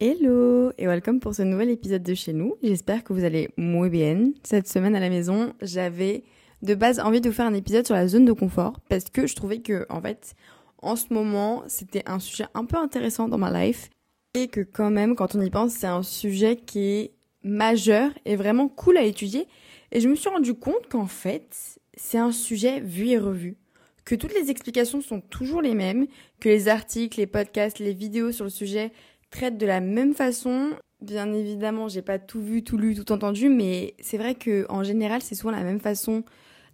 [0.00, 2.56] Hello et welcome pour ce nouvel épisode de chez nous.
[2.64, 4.32] J'espère que vous allez muy bien.
[4.42, 6.24] Cette semaine à la maison, j'avais
[6.62, 9.28] de base envie de vous faire un épisode sur la zone de confort parce que
[9.28, 10.34] je trouvais que en fait,
[10.78, 13.88] en ce moment, c'était un sujet un peu intéressant dans ma life
[14.34, 17.12] et que quand même quand on y pense, c'est un sujet qui est
[17.44, 19.46] majeur et vraiment cool à étudier
[19.92, 23.56] et je me suis rendu compte qu'en fait, c'est un sujet vu et revu
[24.04, 26.06] que toutes les explications sont toujours les mêmes,
[26.40, 28.92] que les articles, les podcasts, les vidéos sur le sujet
[29.34, 30.70] traitent de la même façon.
[31.00, 34.82] Bien évidemment, j'ai pas tout vu, tout lu, tout entendu, mais c'est vrai que en
[34.84, 36.24] général, c'est souvent la même façon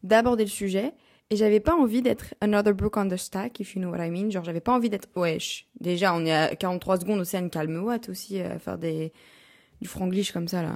[0.02, 0.92] d'aborder le sujet.
[1.30, 4.10] Et j'avais pas envie d'être another book on the stack, if you know what I
[4.10, 4.30] mean.
[4.30, 5.68] Genre, j'avais pas envie d'être, wesh.
[5.80, 9.12] Déjà, on est à 43 secondes, Océane, calme-moi, aussi, à faire des,
[9.80, 10.74] du franglish comme ça, là.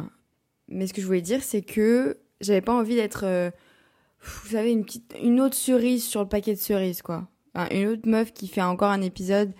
[0.68, 3.50] Mais ce que je voulais dire, c'est que j'avais pas envie d'être, euh,
[4.20, 7.28] vous savez, une petite, une autre cerise sur le paquet de cerises, quoi.
[7.72, 9.52] une autre meuf qui fait encore un épisode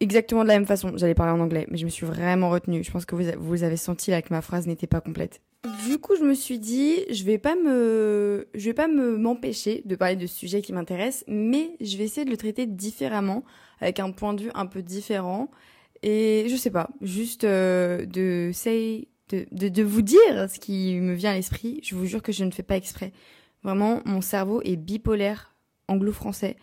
[0.00, 0.92] exactement de la même façon.
[0.96, 2.82] J'allais parler en anglais, mais je me suis vraiment retenue.
[2.82, 5.40] Je pense que vous, vous avez senti là que ma phrase n'était pas complète.
[5.86, 9.82] Du coup, je me suis dit, je vais pas me, je vais pas me m'empêcher
[9.84, 13.44] de parler de ce sujet qui m'intéresse, mais je vais essayer de le traiter différemment,
[13.80, 15.50] avec un point de vue un peu différent.
[16.02, 20.98] Et je sais pas, juste euh, de, say, de, de, de vous dire ce qui
[21.00, 21.78] me vient à l'esprit.
[21.84, 23.12] Je vous jure que je ne fais pas exprès.
[23.62, 25.54] Vraiment, mon cerveau est bipolaire
[25.86, 26.56] anglo-français.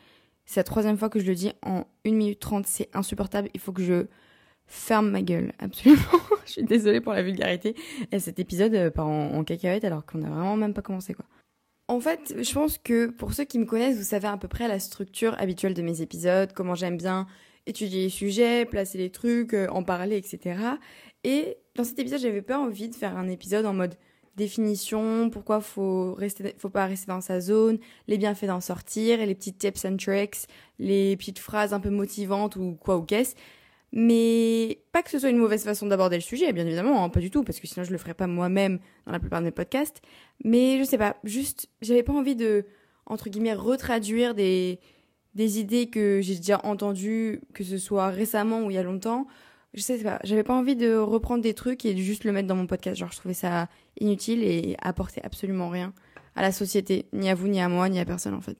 [0.49, 3.49] C'est la troisième fois que je le dis en 1 minute 30, c'est insupportable.
[3.53, 4.07] Il faut que je
[4.65, 6.01] ferme ma gueule, absolument.
[6.47, 7.75] je suis désolée pour la vulgarité.
[8.11, 11.25] Et cet épisode euh, part en, cacahuète alors qu'on a vraiment même pas commencé quoi.
[11.87, 14.67] En fait, je pense que pour ceux qui me connaissent, vous savez à peu près
[14.67, 17.27] la structure habituelle de mes épisodes, comment j'aime bien
[17.67, 20.59] étudier les sujets, placer les trucs, euh, en parler, etc.
[21.23, 23.93] Et dans cet épisode, j'avais pas envie de faire un épisode en mode
[24.39, 29.25] définition, pourquoi faut rester, faut pas rester dans sa zone, les bienfaits d'en sortir, et
[29.27, 30.47] les petites tips and tricks,
[30.79, 33.35] les petites phrases un peu motivantes ou quoi ou qu'est-ce.
[33.91, 37.19] Mais pas que ce soit une mauvaise façon d'aborder le sujet, bien évidemment, hein, pas
[37.19, 39.51] du tout, parce que sinon je le ferais pas moi-même dans la plupart de mes
[39.51, 40.01] podcasts.
[40.43, 42.65] Mais je sais pas, juste, j'avais pas envie de,
[43.05, 44.79] entre guillemets, retraduire des,
[45.35, 49.27] des idées que j'ai déjà entendues, que ce soit récemment ou il y a longtemps,
[49.73, 52.47] je sais pas, j'avais pas envie de reprendre des trucs et de juste le mettre
[52.47, 52.97] dans mon podcast.
[52.97, 53.67] Genre, je trouvais ça
[53.99, 55.93] inutile et apportait absolument rien
[56.35, 58.57] à la société, ni à vous, ni à moi, ni à personne en fait.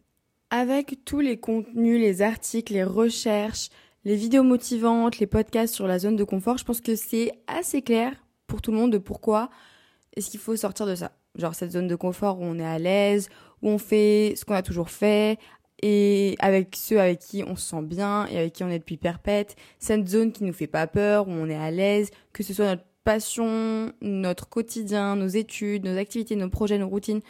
[0.52, 3.70] Avec tous les contenus, les articles, les recherches,
[4.06, 7.82] les vidéos motivantes, les podcasts sur la zone de confort, je pense que c'est assez
[7.82, 8.14] clair
[8.48, 9.50] pour tout le monde de pourquoi
[10.16, 11.12] est-ce qu'il faut sortir de ça.
[11.36, 13.30] Genre cette zone de confort où on est à l'aise,
[13.62, 15.38] où on fait ce qu'on a toujours fait,
[15.82, 18.98] et avec ceux avec qui on se sent bien et avec qui on est depuis
[18.98, 22.54] perpète, cette zone qui nous fait pas peur, où on est à l'aise, que ce
[22.54, 27.22] soit notre passion, notre quotidien, nos études, nos activités, nos projets, nos routines,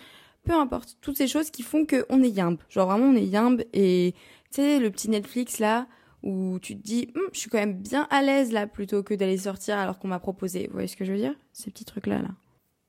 [0.44, 2.58] peu importe, toutes ces choses qui font qu'on est yimbe.
[2.70, 4.14] Genre vraiment on est yimbe et
[4.52, 5.88] tu sais le petit Netflix là
[6.24, 9.14] où tu te dis hum, je suis quand même bien à l'aise là plutôt que
[9.14, 10.68] d'aller sortir alors qu'on m'a proposé.
[10.68, 11.36] Vous voyez ce que je veux dire?
[11.54, 12.30] Ces petits trucs là là.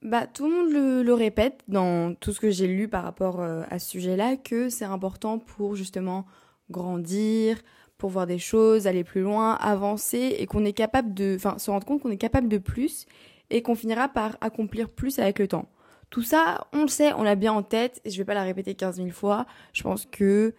[0.02, 3.40] Bah, tout le monde le, le, répète dans tout ce que j'ai lu par rapport
[3.40, 6.26] euh, à ce sujet-là, que c'est important pour justement
[6.70, 7.60] grandir,
[7.98, 11.70] pour voir des choses, aller plus loin, avancer, et qu'on est capable de, enfin, se
[11.70, 13.04] rendre compte qu'on est capable de plus,
[13.50, 15.68] et qu'on finira par accomplir plus avec le temps.
[16.08, 18.42] Tout ça, on le sait, on l'a bien en tête, et je vais pas la
[18.42, 19.44] répéter 15 000 fois.
[19.74, 20.54] Je pense que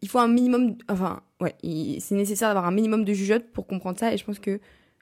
[0.00, 1.54] il faut un minimum, enfin, ouais,
[2.00, 4.60] c'est nécessaire d'avoir un minimum de jugeote pour comprendre ça, et je pense que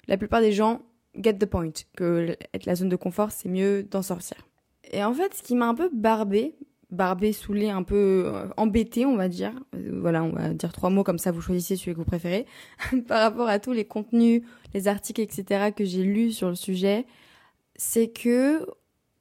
[0.09, 0.83] la plupart des gens
[1.23, 4.37] get the point, que être la zone de confort, c'est mieux d'en sortir.
[4.93, 6.55] Et en fait, ce qui m'a un peu barbé,
[6.91, 10.91] barbé, saoulé, un peu euh, embêté, on va dire, euh, voilà, on va dire trois
[10.91, 12.47] mots comme ça, vous choisissez celui que vous préférez,
[13.09, 14.43] par rapport à tous les contenus,
[14.75, 15.73] les articles, etc.
[15.75, 17.07] que j'ai lus sur le sujet,
[17.75, 18.67] c'est que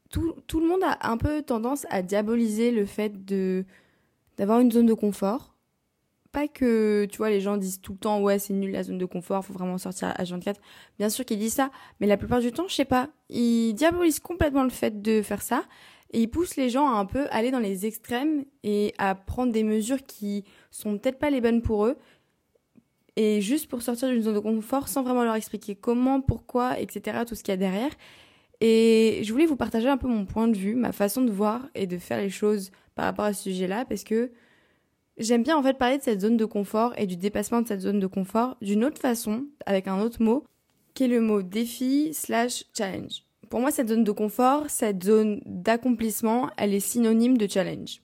[0.10, 3.66] tout, tout le monde a un peu tendance à diaboliser le fait de
[4.38, 5.55] d'avoir une zone de confort
[6.36, 8.98] pas que, tu vois, les gens disent tout le temps, ouais, c'est nul la zone
[8.98, 10.60] de confort, faut vraiment sortir à 24.
[11.00, 14.20] Bien sûr qu'ils disent ça, mais la plupart du temps, je sais pas, ils diabolisent
[14.20, 15.64] complètement le fait de faire ça
[16.12, 19.54] et ils poussent les gens à un peu aller dans les extrêmes et à prendre
[19.54, 21.98] des mesures qui sont peut-être pas les bonnes pour eux
[23.16, 27.20] et juste pour sortir d'une zone de confort sans vraiment leur expliquer comment, pourquoi, etc.,
[27.26, 27.92] tout ce qu'il y a derrière.
[28.60, 31.62] Et je voulais vous partager un peu mon point de vue, ma façon de voir
[31.76, 34.32] et de faire les choses par rapport à ce sujet-là parce que
[35.18, 37.80] J'aime bien en fait parler de cette zone de confort et du dépassement de cette
[37.80, 40.46] zone de confort d'une autre façon, avec un autre mot,
[40.94, 43.24] qui est le mot défi slash challenge.
[43.50, 48.02] Pour moi, cette zone de confort, cette zone d'accomplissement, elle est synonyme de challenge.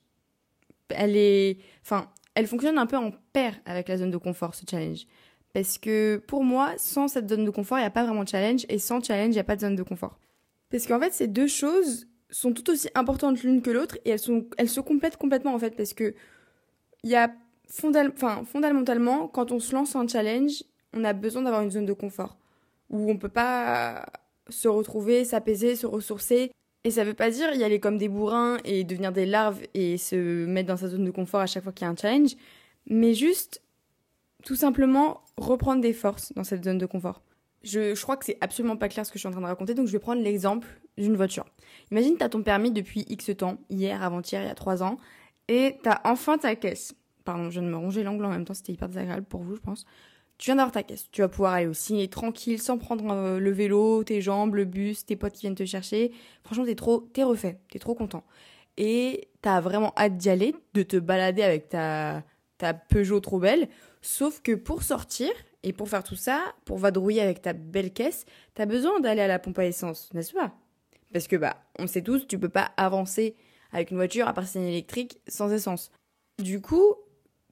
[0.90, 4.64] Elle est, enfin, elle fonctionne un peu en paire avec la zone de confort, ce
[4.70, 5.06] challenge.
[5.54, 8.30] Parce que pour moi, sans cette zone de confort, il n'y a pas vraiment de
[8.30, 10.18] challenge, et sans challenge, il n'y a pas de zone de confort.
[10.70, 14.20] Parce qu'en fait, ces deux choses sont tout aussi importantes l'une que l'autre, et elles,
[14.20, 16.14] sont, elles se complètent complètement en fait, parce que
[17.04, 17.32] il y a
[17.70, 20.64] fondamentalement, quand on se lance en challenge,
[20.94, 22.38] on a besoin d'avoir une zone de confort.
[22.90, 24.06] où on peut pas
[24.50, 26.52] se retrouver, s'apaiser, se ressourcer.
[26.84, 29.98] Et ça veut pas dire y aller comme des bourrins et devenir des larves et
[29.98, 32.36] se mettre dans sa zone de confort à chaque fois qu'il y a un challenge,
[32.88, 33.62] mais juste
[34.44, 37.22] tout simplement reprendre des forces dans cette zone de confort.
[37.64, 39.46] Je, je crois que c'est absolument pas clair ce que je suis en train de
[39.46, 41.46] raconter, donc je vais prendre l'exemple d'une voiture.
[41.92, 44.98] Imagine tu as ton permis depuis X temps, hier, avant-hier, il y a 3 ans,
[45.52, 46.96] et tu as enfin ta caisse.
[47.26, 49.56] Pardon, je viens de me ronger l'angle en même temps, c'était hyper désagréable pour vous,
[49.56, 49.86] je pense.
[50.38, 51.12] Tu viens d'avoir ta caisse.
[51.12, 54.64] Tu vas pouvoir aller au ciné tranquille, sans prendre euh, le vélo, tes jambes, le
[54.64, 56.14] bus, tes potes qui viennent te chercher.
[56.44, 58.24] Franchement, t'es trop, t'es refait, t'es trop content.
[58.78, 62.24] Et t'as vraiment hâte d'y aller, de te balader avec ta,
[62.58, 63.68] ta Peugeot trop belle.
[64.02, 65.30] Sauf que pour sortir
[65.64, 68.26] et pour faire tout ça, pour vadrouiller avec ta belle caisse,
[68.56, 70.54] t'as besoin d'aller à la pompe à essence, n'est-ce pas?
[71.12, 73.36] Parce que bah, on sait tous, tu peux pas avancer
[73.72, 75.92] avec une voiture à si électrique sans essence.
[76.40, 76.96] Du coup,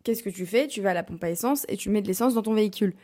[0.03, 0.67] qu'est-ce que tu fais?
[0.67, 2.95] Tu vas à la pompe à essence et tu mets de l'essence dans ton véhicule.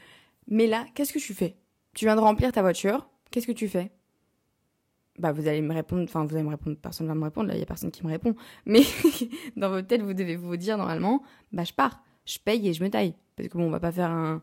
[0.48, 1.56] Mais là, qu'est-ce que tu fais?
[1.94, 3.92] Tu viens de remplir ta voiture, qu'est-ce que tu fais?
[5.18, 7.56] Bah vous allez me répondre, enfin vous allez me répondre, personne va me répondre, là
[7.56, 8.36] il y a personne qui me répond.
[8.66, 8.82] Mais
[9.56, 11.24] dans votre tête, vous devez vous dire normalement,
[11.54, 13.16] bah je pars, je paye et je me taille.
[13.38, 14.42] Parce que bon, on va pas faire un,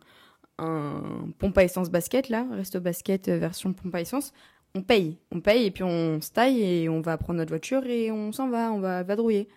[0.58, 4.32] un pompe à essence basket là, resto basket euh, version pompe à essence.
[4.74, 7.84] On paye, on paye et puis on se taille et on va prendre notre voiture
[7.84, 9.48] et on s'en va, on va vadrouiller.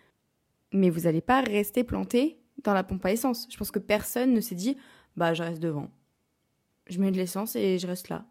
[0.74, 3.48] Mais vous allez pas rester planté dans la pompe à essence.
[3.50, 4.78] Je pense que personne ne s'est dit,
[5.16, 5.90] bah je reste devant.
[6.88, 8.26] Je mets de l'essence et je reste là.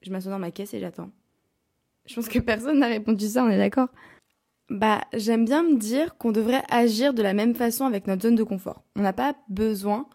[0.00, 1.10] Je m'assois dans ma caisse et j'attends.
[2.06, 3.88] Je pense que personne n'a répondu ça, on est d'accord
[4.70, 8.36] Bah, j'aime bien me dire qu'on devrait agir de la même façon avec notre zone
[8.36, 8.84] de confort.
[8.94, 10.08] On n'a pas besoin,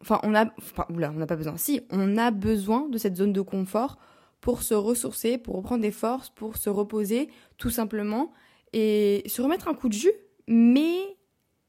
[0.00, 1.56] enfin, on a, enfin, oula, on n'a pas besoin.
[1.56, 3.98] Si, on a besoin de cette zone de confort
[4.40, 7.28] pour se ressourcer, pour reprendre des forces, pour se reposer,
[7.58, 8.32] tout simplement,
[8.72, 10.12] et se remettre un coup de jus.
[10.48, 11.16] Mais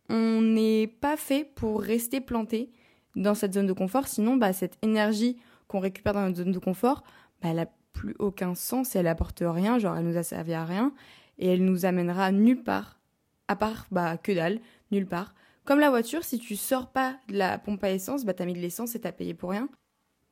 [0.10, 2.72] on n'est pas fait pour rester planté
[3.16, 4.08] dans cette zone de confort.
[4.08, 5.38] Sinon, bah, cette énergie
[5.68, 7.04] qu'on récupère dans notre zone de confort,
[7.42, 9.80] bah, elle a plus aucun sens elle apporte rien.
[9.80, 10.94] Genre, elle nous a servi à rien
[11.38, 13.00] et elle nous amènera nulle part.
[13.48, 14.60] À part, bah, que dalle,
[14.92, 15.34] nulle part.
[15.66, 18.54] Comme la voiture, si tu sors pas de la pompe à essence, bah, t'as mis
[18.54, 19.70] de l'essence et t'as payé pour rien.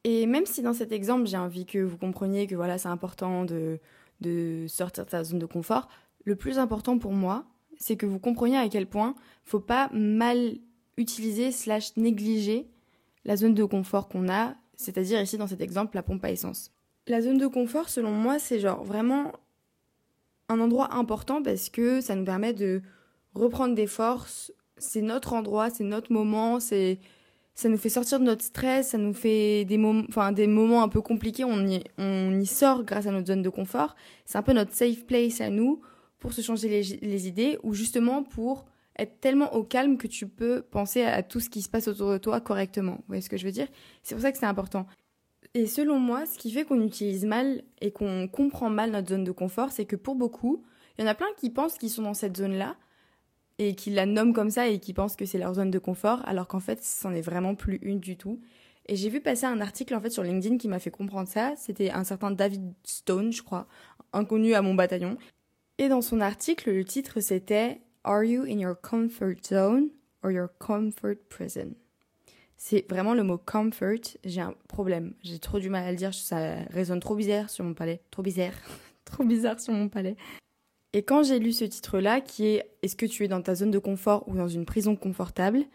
[0.03, 3.45] Et même si dans cet exemple, j'ai envie que vous compreniez que voilà, c'est important
[3.45, 3.79] de,
[4.67, 5.89] sortir de sa zone de confort,
[6.23, 7.45] le plus important pour moi,
[7.77, 10.57] c'est que vous compreniez à quel point faut pas mal
[10.97, 12.69] utiliser slash négliger
[13.25, 16.71] la zone de confort qu'on a, c'est-à-dire ici dans cet exemple la pompe à essence.
[17.07, 19.31] La zone de confort, selon moi, c'est genre vraiment
[20.47, 22.81] un endroit important parce que ça nous permet de
[23.33, 24.51] reprendre des forces.
[24.77, 26.99] C'est notre endroit, c'est notre moment, c'est
[27.59, 30.81] ça nous fait sortir de notre stress, ça nous fait des moments, enfin des moments
[30.81, 33.97] un peu compliqués, on y, on y sort grâce à notre zone de confort.
[34.23, 35.81] C'est un peu notre safe place à nous
[36.19, 38.65] pour se changer les, idées ou justement pour
[38.97, 42.13] être tellement au calme que tu peux penser à tout ce qui se passe autour
[42.13, 42.93] de toi correctement.
[42.93, 43.67] Vous voyez ce que je veux dire?
[44.03, 44.87] C'est pour ça que c'est important.
[45.53, 49.25] Et selon moi, ce qui fait qu'on utilise mal et qu'on comprend mal notre zone
[49.25, 50.63] de confort, c'est que pour beaucoup,
[50.97, 52.77] il y en a plein qui pensent qu'ils sont dans cette zone-là
[53.59, 56.21] et qui la nomment comme ça et qui pensent que c'est leur zone de confort,
[56.25, 58.39] alors qu'en fait, c'en est vraiment plus une du tout.
[58.87, 61.53] Et j'ai vu passer un article en fait sur LinkedIn qui m'a fait comprendre ça.
[61.57, 63.67] C'était un certain David Stone, je crois,
[64.13, 65.17] inconnu à mon bataillon,
[65.79, 69.87] et dans son article, le titre c'était Are you in your comfort zone
[70.23, 71.73] or your comfort prison?
[72.57, 74.17] C'est vraiment le mot comfort.
[74.25, 75.13] J'ai un problème.
[75.23, 76.13] J'ai trop du mal à le dire.
[76.13, 78.01] Ça résonne trop bizarre sur mon palais.
[78.11, 78.51] Trop bizarre.
[79.05, 80.17] trop bizarre sur mon palais.
[80.93, 83.71] Et quand j'ai lu ce titre-là, qui est Est-ce que tu es dans ta zone
[83.71, 85.65] de confort ou dans une prison confortable?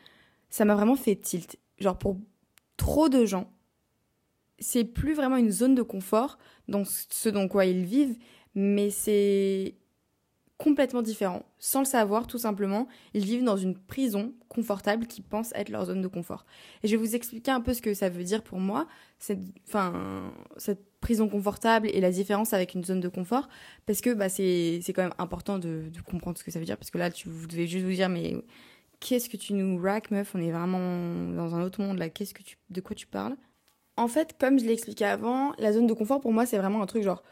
[0.50, 1.59] Ça m'a vraiment fait tilt.
[1.78, 2.18] Genre pour
[2.76, 3.50] trop de gens,
[4.59, 8.16] c'est plus vraiment une zone de confort dans ce dans quoi ils vivent,
[8.54, 9.75] mais c'est
[10.58, 11.44] complètement différents.
[11.58, 15.87] Sans le savoir, tout simplement, ils vivent dans une prison confortable qui pense être leur
[15.87, 16.46] zone de confort.
[16.82, 18.87] Et je vais vous expliquer un peu ce que ça veut dire pour moi,
[19.18, 19.40] cette,
[20.56, 23.49] cette prison confortable et la différence avec une zone de confort,
[23.87, 26.78] parce que bah, c'est quand même important de, de, comprendre ce que ça veut dire,
[26.78, 28.37] parce que là, tu, vous devez juste vous dire, mais
[29.00, 30.34] qu'est-ce que tu nous rack, meuf?
[30.34, 33.37] On est vraiment dans un autre monde, là, qu'est-ce que tu, de quoi tu parles?
[33.96, 36.82] En fait, comme je l'ai expliqué avant, la zone de confort, pour moi, c'est vraiment
[36.82, 37.23] un truc genre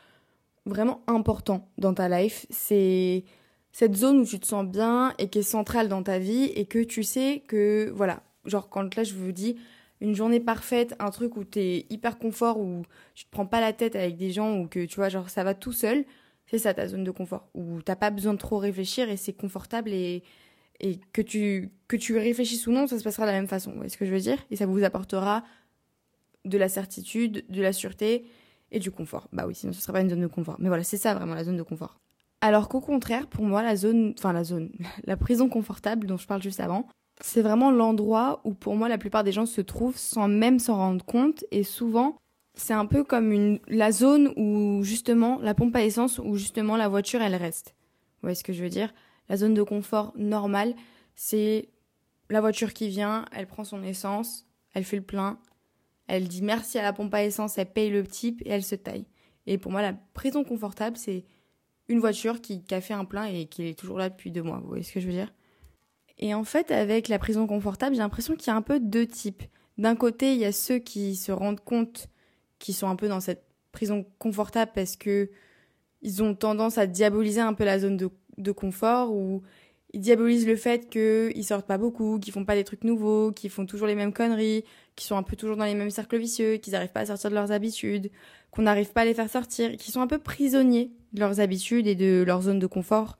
[0.66, 2.46] vraiment important dans ta life.
[2.50, 3.24] C'est
[3.72, 6.66] cette zone où tu te sens bien et qui est centrale dans ta vie et
[6.66, 9.56] que tu sais que, voilà, genre quand là je vous dis
[10.00, 12.82] une journée parfaite, un truc où t'es hyper confort, où
[13.14, 15.44] tu te prends pas la tête avec des gens, ou que tu vois, genre ça
[15.44, 16.04] va tout seul,
[16.46, 19.32] c'est ça ta zone de confort, où t'as pas besoin de trop réfléchir et c'est
[19.32, 20.24] confortable et,
[20.80, 23.70] et que tu, que tu réfléchisses ou non, ça se passera de la même façon.
[23.70, 24.38] Vous voyez ce que je veux dire?
[24.50, 25.44] Et ça vous apportera
[26.44, 28.26] de la certitude, de la sûreté
[28.72, 29.28] et du confort.
[29.32, 30.56] Bah oui, sinon ce serait pas une zone de confort.
[30.58, 31.98] Mais voilà, c'est ça vraiment la zone de confort.
[32.40, 34.70] Alors qu'au contraire, pour moi, la zone, enfin la zone,
[35.04, 36.88] la prison confortable dont je parle juste avant,
[37.20, 40.76] c'est vraiment l'endroit où pour moi la plupart des gens se trouvent sans même s'en
[40.76, 42.16] rendre compte et souvent
[42.54, 46.76] c'est un peu comme une, la zone où justement la pompe à essence, où justement
[46.76, 47.74] la voiture elle reste.
[47.76, 48.92] Vous voyez ce que je veux dire?
[49.28, 50.74] La zone de confort normale,
[51.14, 51.68] c'est
[52.28, 55.38] la voiture qui vient, elle prend son essence, elle fait le plein,
[56.06, 58.74] elle dit merci à la pompe à essence, elle paye le type et elle se
[58.74, 59.06] taille.
[59.46, 61.24] Et pour moi, la prison confortable, c'est
[61.88, 64.58] une voiture qui, a fait un plein et qui est toujours là depuis deux mois.
[64.60, 65.32] Vous voyez ce que je veux dire?
[66.18, 69.06] Et en fait, avec la prison confortable, j'ai l'impression qu'il y a un peu deux
[69.06, 69.42] types.
[69.78, 72.08] D'un côté, il y a ceux qui se rendent compte
[72.58, 75.30] qu'ils sont un peu dans cette prison confortable parce que
[76.02, 79.42] ils ont tendance à diaboliser un peu la zone de, de confort ou
[79.92, 83.50] ils diabolisent le fait qu'ils sortent pas beaucoup, qu'ils font pas des trucs nouveaux, qu'ils
[83.50, 84.64] font toujours les mêmes conneries,
[84.96, 87.30] qu'ils sont un peu toujours dans les mêmes cercles vicieux, qu'ils n'arrivent pas à sortir
[87.30, 88.10] de leurs habitudes,
[88.50, 91.86] qu'on n'arrive pas à les faire sortir, qu'ils sont un peu prisonniers de leurs habitudes
[91.86, 93.18] et de leur zone de confort.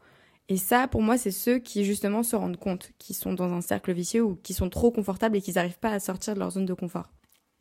[0.48, 3.60] Et ça, pour moi, c'est ceux qui justement se rendent compte qu'ils sont dans un
[3.60, 6.50] cercle vicieux ou qui sont trop confortables et qu'ils n'arrivent pas à sortir de leur
[6.50, 7.10] zone de confort.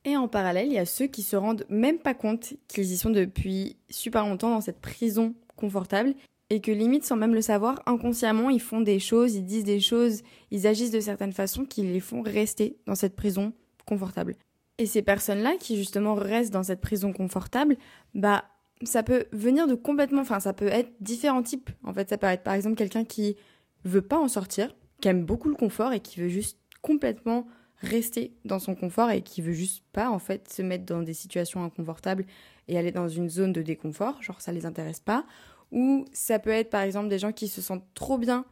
[0.03, 2.97] Et en parallèle, il y a ceux qui se rendent même pas compte qu'ils y
[2.97, 6.15] sont depuis super longtemps dans cette prison confortable
[6.51, 9.79] et que limite sans même le savoir, inconsciemment, ils font des choses, ils disent des
[9.79, 13.53] choses, ils agissent de certaines façons qui les font rester dans cette prison
[13.85, 14.35] confortable.
[14.77, 17.77] Et ces personnes-là qui justement restent dans cette prison confortable,
[18.15, 18.43] bah
[18.83, 21.69] ça peut venir de complètement, enfin ça peut être différents types.
[21.85, 23.37] En fait, ça peut être par exemple quelqu'un qui
[23.85, 28.33] veut pas en sortir, qui aime beaucoup le confort et qui veut juste complètement rester
[28.43, 31.63] dans son confort et qui veut juste pas en fait se mettre dans des situations
[31.63, 32.25] inconfortables
[32.67, 35.25] et aller dans une zone de déconfort, genre ça les intéresse pas
[35.71, 38.45] ou ça peut être par exemple des gens qui se sentent trop bien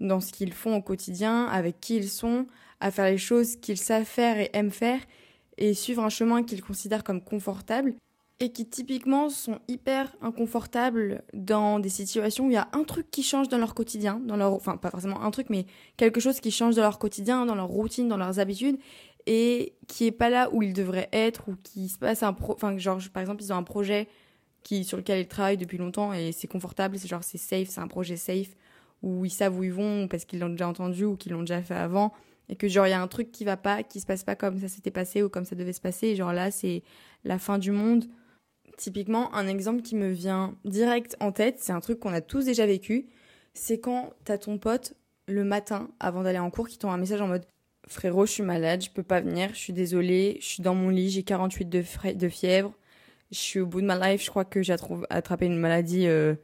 [0.00, 2.46] dans ce qu'ils font au quotidien, avec qui ils sont,
[2.80, 5.00] à faire les choses qu'ils savent faire et aiment faire,
[5.56, 7.94] et suivre un chemin qu'ils considèrent comme confortable,
[8.38, 13.10] et qui typiquement sont hyper inconfortables dans des situations où il y a un truc
[13.10, 15.64] qui change dans leur quotidien, dans leur, enfin pas forcément un truc, mais
[15.96, 18.78] quelque chose qui change dans leur quotidien, dans leur routine, dans leurs habitudes,
[19.24, 22.52] et qui est pas là où ils devraient être, ou qui se passe un pro,
[22.52, 24.08] enfin genre par exemple ils ont un projet
[24.84, 27.88] sur lequel ils travaillent depuis longtemps et c'est confortable, c'est genre c'est safe, c'est un
[27.88, 28.48] projet safe
[29.02, 31.62] où ils savent où ils vont parce qu'ils l'ont déjà entendu ou qu'ils l'ont déjà
[31.62, 32.12] fait avant
[32.48, 34.36] et que genre il y a un truc qui va pas, qui se passe pas
[34.36, 36.82] comme ça s'était passé ou comme ça devait se passer et genre là c'est
[37.24, 38.06] la fin du monde.
[38.76, 42.44] Typiquement, un exemple qui me vient direct en tête, c'est un truc qu'on a tous
[42.44, 43.06] déjà vécu,
[43.54, 44.94] c'est quand t'as ton pote
[45.28, 47.46] le matin avant d'aller en cours qui t'envoie un message en mode
[47.88, 50.90] frérot, je suis malade, je peux pas venir, je suis désolée, je suis dans mon
[50.90, 52.74] lit, j'ai 48 de, de fièvre,
[53.30, 54.74] je suis au bout de ma life, je crois que j'ai
[55.10, 56.34] attrapé une maladie, euh,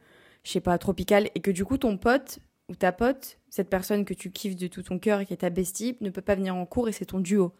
[0.43, 4.05] je sais pas, tropicale, et que du coup, ton pote ou ta pote, cette personne
[4.05, 6.35] que tu kiffes de tout ton cœur et qui est ta bestie, ne peut pas
[6.35, 7.53] venir en cours et c'est ton duo.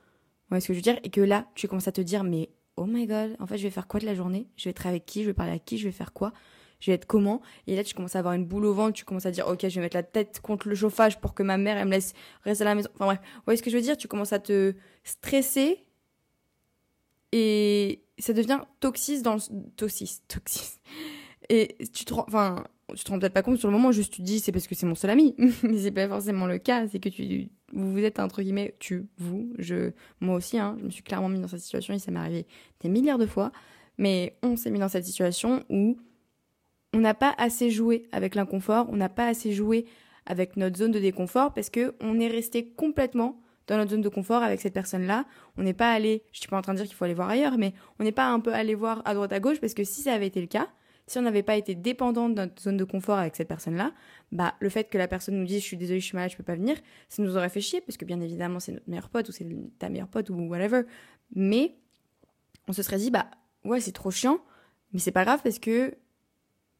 [0.49, 0.99] Voyez ce que je veux dire?
[1.03, 3.63] Et que là, tu commences à te dire, mais oh my god, en fait, je
[3.63, 4.47] vais faire quoi de la journée?
[4.55, 5.21] Je vais être avec qui?
[5.23, 5.77] Je vais parler à qui?
[5.77, 6.33] Je vais faire quoi?
[6.79, 7.41] Je vais être comment?
[7.65, 9.61] Et là, tu commences à avoir une boule au ventre, tu commences à dire, ok,
[9.61, 12.13] je vais mettre la tête contre le chauffage pour que ma mère, elle me laisse
[12.43, 12.89] rester à la maison.
[12.95, 13.95] Enfin bref, vous voyez ce que je veux dire?
[13.95, 14.73] Tu commences à te
[15.05, 15.85] stresser
[17.35, 19.41] et ça devient toxis dans le
[19.75, 20.79] toxis toxis.
[21.49, 22.63] Et tu te rends enfin
[22.95, 24.67] tu te rends peut-être pas compte sur le moment juste tu te dis c'est parce
[24.67, 25.35] que c'est mon seul ami.
[25.63, 26.87] Mais c'est pas forcément le cas.
[26.87, 30.89] C'est que tu vous êtes entre guillemets tu vous je moi aussi hein, je me
[30.91, 32.45] suis clairement mis dans cette situation et ça m'est arrivé
[32.81, 33.51] des milliards de fois.
[33.97, 35.97] Mais on s'est mis dans cette situation où
[36.93, 39.85] on n'a pas assez joué avec l'inconfort on n'a pas assez joué
[40.27, 44.09] avec notre zone de déconfort parce que on est resté complètement dans notre zone de
[44.09, 45.25] confort avec cette personne-là.
[45.57, 47.29] On n'est pas allé, je suis pas en train de dire qu'il faut aller voir
[47.29, 49.83] ailleurs, mais on n'est pas un peu allé voir à droite à gauche parce que
[49.83, 50.67] si ça avait été le cas,
[51.07, 53.91] si on n'avait pas été dépendant de notre zone de confort avec cette personne-là,
[54.31, 56.37] bah le fait que la personne nous dise je suis désolée, je suis malade, je
[56.37, 56.77] peux pas venir,
[57.09, 59.47] ça nous aurait fait chier parce que bien évidemment c'est notre meilleur pote ou c'est
[59.79, 60.83] ta meilleure pote ou whatever.
[61.35, 61.75] Mais
[62.67, 63.27] on se serait dit bah
[63.65, 64.39] ouais c'est trop chiant,
[64.93, 65.95] mais c'est pas grave parce que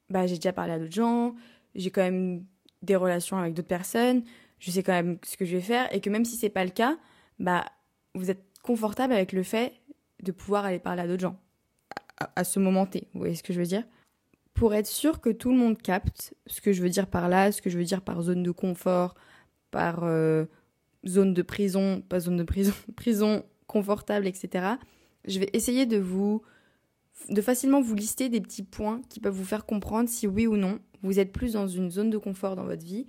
[0.10, 1.36] bah j'ai déjà parlé à d'autres gens,
[1.76, 2.46] j'ai quand même
[2.82, 4.24] des relations avec d'autres personnes,
[4.64, 6.64] je sais quand même ce que je vais faire et que même si c'est pas
[6.64, 6.98] le cas,
[7.38, 7.66] bah
[8.16, 9.74] vous êtes confortable avec le fait
[10.22, 11.38] de pouvoir aller parler à d'autres gens
[12.34, 13.10] à, ce moment T.
[13.14, 13.84] Vous voyez ce que je veux dire?
[14.54, 17.52] Pour être sûr que tout le monde capte ce que je veux dire par là,
[17.52, 19.16] ce que je veux dire par zone de confort,
[19.70, 20.46] par euh,
[21.06, 24.76] zone de prison, pas zone de prison, prison confortable, etc.
[25.26, 26.42] Je vais essayer de vous
[27.28, 30.56] de facilement vous lister des petits points qui peuvent vous faire comprendre si oui ou
[30.56, 33.08] non vous êtes plus dans une zone de confort dans votre vie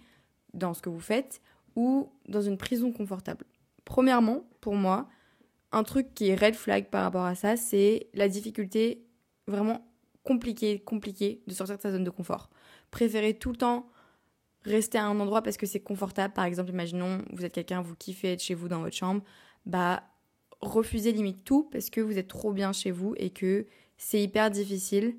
[0.55, 1.43] dans ce que vous faites
[1.77, 3.45] ou dans une prison confortable.
[3.85, 5.09] Premièrement, pour moi,
[5.73, 9.05] un truc qui est red flag par rapport à ça, c'est la difficulté
[9.47, 9.87] vraiment
[10.23, 12.49] compliquée, compliquée de sortir de sa zone de confort.
[12.91, 13.87] Préférez tout le temps
[14.65, 16.33] rester à un endroit parce que c'est confortable.
[16.33, 19.23] Par exemple, imaginons, vous êtes quelqu'un, vous kiffez être chez vous dans votre chambre,
[19.67, 20.05] bah
[20.61, 23.67] refusez limite tout parce que vous êtes trop bien chez vous et que
[23.99, 25.17] c'est hyper difficile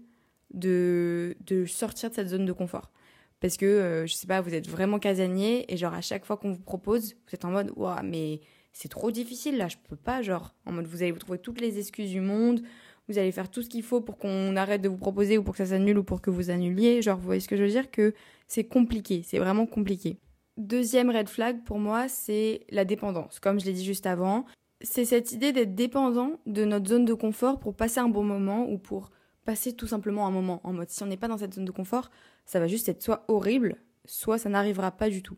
[0.53, 2.91] de, de sortir de cette zone de confort
[3.39, 6.37] parce que euh, je sais pas, vous êtes vraiment casanier et genre à chaque fois
[6.37, 8.41] qu'on vous propose, vous êtes en mode waouh, mais
[8.73, 11.61] c'est trop difficile là, je peux pas genre en mode vous allez vous trouver toutes
[11.61, 12.61] les excuses du monde,
[13.07, 15.53] vous allez faire tout ce qu'il faut pour qu'on arrête de vous proposer ou pour
[15.53, 17.01] que ça s'annule ou pour que vous annuliez.
[17.01, 17.91] Genre, vous voyez ce que je veux dire?
[17.91, 18.13] Que
[18.47, 20.17] c'est compliqué, c'est vraiment compliqué.
[20.57, 23.39] Deuxième red flag pour moi, c'est la dépendance.
[23.39, 24.45] Comme je l'ai dit juste avant,
[24.81, 28.67] c'est cette idée d'être dépendant de notre zone de confort pour passer un bon moment
[28.69, 29.11] ou pour
[29.43, 31.71] passer tout simplement un moment en mode si on n'est pas dans cette zone de
[31.71, 32.09] confort,
[32.45, 35.37] ça va juste être soit horrible, soit ça n'arrivera pas du tout.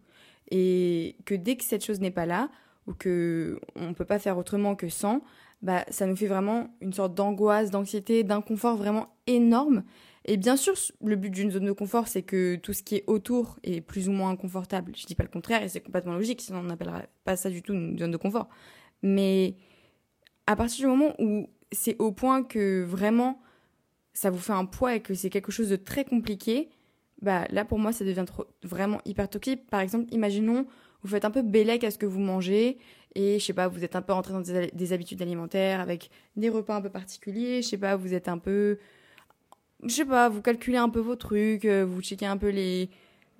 [0.52, 2.50] Et que dès que cette chose n'est pas là
[2.86, 5.22] ou que on peut pas faire autrement que sans,
[5.62, 9.84] bah ça nous fait vraiment une sorte d'angoisse, d'anxiété, d'inconfort vraiment énorme
[10.28, 13.06] et bien sûr, le but d'une zone de confort, c'est que tout ce qui est
[13.08, 14.92] autour est plus ou moins inconfortable.
[14.96, 17.62] Je dis pas le contraire, et c'est complètement logique, sinon on n'appellerait pas ça du
[17.62, 18.50] tout une zone de confort.
[19.02, 19.56] Mais
[20.46, 23.42] à partir du moment où c'est au point que vraiment
[24.14, 26.70] ça vous fait un poids et que c'est quelque chose de très compliqué,
[27.22, 28.26] bah là pour moi ça devient
[28.64, 29.68] vraiment hyper toxique.
[29.70, 30.66] Par exemple, imaginons
[31.04, 32.78] vous faites un peu bélec à ce que vous mangez
[33.16, 36.50] et je sais pas, vous êtes un peu rentré dans des habitudes alimentaires avec des
[36.50, 38.78] repas un peu particuliers, je sais pas, vous êtes un peu
[39.84, 42.90] je sais pas, vous calculez un peu vos trucs, euh, vous checkez un peu les,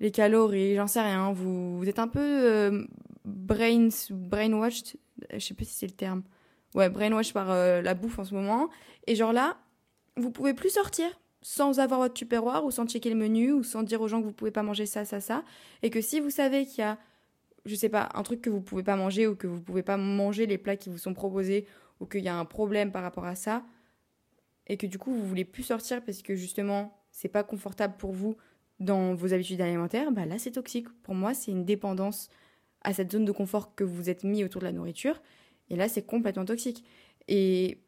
[0.00, 2.84] les calories, j'en sais rien, vous, êtes un peu euh,
[3.24, 4.96] brainwashed,
[5.32, 6.22] je sais pas si c'est le terme.
[6.74, 8.68] Ouais, brainwashed par euh, la bouffe en ce moment.
[9.06, 9.56] Et genre là,
[10.16, 11.08] vous pouvez plus sortir
[11.50, 14.26] sans avoir votre tupperware ou sans checker le menu ou sans dire aux gens que
[14.26, 15.44] vous pouvez pas manger ça, ça, ça.
[15.82, 16.98] Et que si vous savez qu'il y a,
[17.64, 19.96] je sais pas, un truc que vous pouvez pas manger ou que vous pouvez pas
[19.96, 21.66] manger les plats qui vous sont proposés
[22.00, 23.64] ou qu'il y a un problème par rapport à ça,
[24.66, 28.12] et que du coup vous voulez plus sortir parce que justement c'est pas confortable pour
[28.12, 28.36] vous
[28.78, 30.88] dans vos habitudes alimentaires, bah là c'est toxique.
[31.02, 32.28] Pour moi, c'est une dépendance
[32.82, 35.22] à cette zone de confort que vous êtes mis autour de la nourriture.
[35.70, 36.84] Et là, c'est complètement toxique.
[37.26, 37.80] Et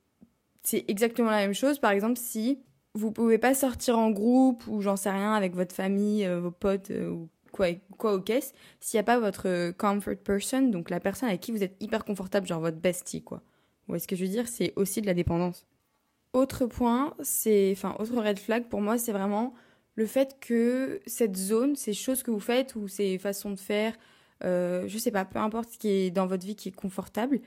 [0.62, 2.62] c'est exactement la même chose, par exemple, si
[2.94, 6.50] vous pouvez pas sortir en groupe ou j'en sais rien avec votre famille, euh, vos
[6.50, 7.68] potes euh, ou quoi,
[7.98, 11.52] quoi au caisse, s'il n'y a pas votre comfort person, donc la personne avec qui
[11.52, 13.38] vous êtes hyper confortable, genre votre bestie, quoi.
[13.38, 14.46] Vous voyez ce que je veux dire?
[14.48, 15.66] C'est aussi de la dépendance.
[16.32, 19.52] Autre point, c'est, enfin, autre red flag pour moi, c'est vraiment
[19.96, 23.94] le fait que cette zone, ces choses que vous faites ou ces façons de faire,
[24.44, 27.40] euh, je sais pas, peu importe ce qui est dans votre vie qui est confortable,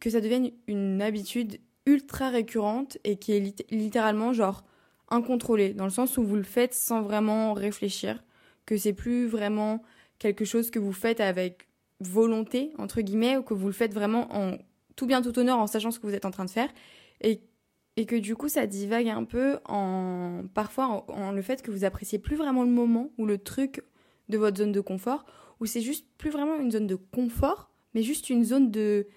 [0.00, 4.64] que ça devienne une habitude ultra récurrente et qui est littéralement genre
[5.10, 8.22] incontrôlée, dans le sens où vous le faites sans vraiment réfléchir,
[8.66, 9.82] que c'est plus vraiment
[10.18, 11.68] quelque chose que vous faites avec
[12.00, 14.58] volonté, entre guillemets, ou que vous le faites vraiment en
[14.96, 16.70] tout bien tout honneur en sachant ce que vous êtes en train de faire,
[17.20, 17.40] et
[17.96, 21.82] et que du coup ça divague un peu en parfois en, le fait que vous
[21.82, 23.82] appréciez plus vraiment le moment ou le truc
[24.28, 25.26] de votre zone de confort
[25.58, 29.08] ou c'est juste plus vraiment une zone de confort mais juste une zone de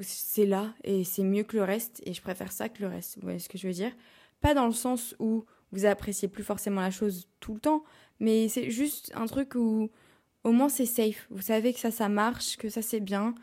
[0.00, 3.16] c'est là et c'est mieux que le reste et je préfère ça que le reste.
[3.16, 3.92] Vous voyez ce que je veux dire?
[4.42, 7.82] Pas dans le sens où vous appréciez plus forcément la chose tout le temps
[8.20, 9.90] mais c'est juste un truc où
[10.44, 13.34] au moins c'est safe vous savez que ça ça marche que ça c'est bien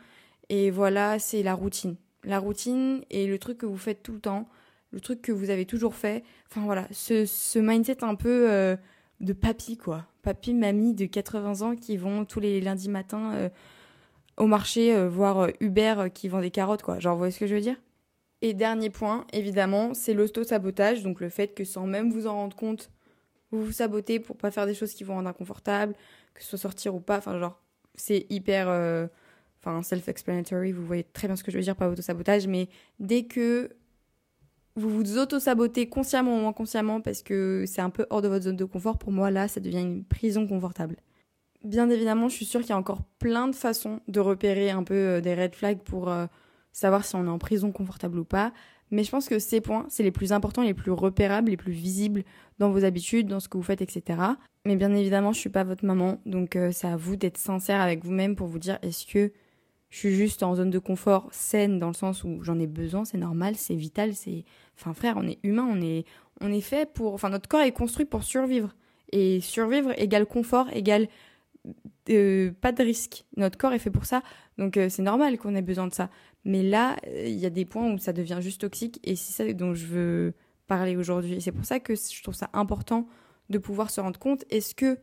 [0.48, 4.20] et voilà c'est la routine la routine et le truc que vous faites tout le
[4.20, 4.48] temps,
[4.92, 6.24] le truc que vous avez toujours fait.
[6.50, 8.76] Enfin voilà, ce, mindset un peu euh,
[9.20, 10.06] de papy quoi.
[10.22, 13.48] Papy, mamie de 80 ans qui vont tous les lundis matins euh,
[14.36, 16.98] au marché euh, voir Hubert qui vend des carottes quoi.
[16.98, 17.76] Genre, vous voyez ce que je veux dire?
[18.42, 21.02] Et dernier point, évidemment, c'est l'auto-sabotage.
[21.02, 22.90] Donc le fait que sans même vous en rendre compte,
[23.50, 25.94] vous vous sabotez pour pas faire des choses qui vous rendent inconfortable,
[26.34, 27.18] que ce soit sortir ou pas.
[27.18, 27.60] Enfin genre,
[27.94, 28.68] c'est hyper
[29.60, 33.24] enfin self-explanatory, vous voyez très bien ce que je veux dire par auto-sabotage, mais dès
[33.24, 33.70] que
[34.76, 38.56] vous vous auto-sabotez consciemment ou inconsciemment parce que c'est un peu hors de votre zone
[38.56, 40.96] de confort, pour moi là, ça devient une prison confortable.
[41.62, 44.82] Bien évidemment, je suis sûre qu'il y a encore plein de façons de repérer un
[44.82, 46.26] peu euh, des red flags pour euh,
[46.72, 48.52] savoir si on est en prison confortable ou pas.
[48.90, 51.72] Mais je pense que ces points, c'est les plus importants, les plus repérables, les plus
[51.72, 52.24] visibles
[52.58, 54.20] dans vos habitudes, dans ce que vous faites, etc.
[54.64, 57.80] Mais bien évidemment, je suis pas votre maman, donc euh, c'est à vous d'être sincère
[57.80, 59.32] avec vous-même pour vous dire est-ce que
[59.90, 63.04] je suis juste en zone de confort saine dans le sens où j'en ai besoin,
[63.04, 64.44] c'est normal, c'est vital, c'est
[64.78, 66.04] enfin frère, on est humain, on est
[66.40, 68.74] on est fait pour enfin notre corps est construit pour survivre
[69.12, 71.08] et survivre égale confort égale
[72.10, 73.24] euh, pas de risque.
[73.36, 74.22] Notre corps est fait pour ça,
[74.58, 76.10] donc euh, c'est normal qu'on ait besoin de ça.
[76.44, 79.52] Mais là, il y a des points où ça devient juste toxique et c'est ça
[79.52, 80.34] dont je veux
[80.66, 81.40] parler aujourd'hui.
[81.40, 83.06] C'est pour ça que je trouve ça important
[83.50, 84.98] de pouvoir se rendre compte est-ce que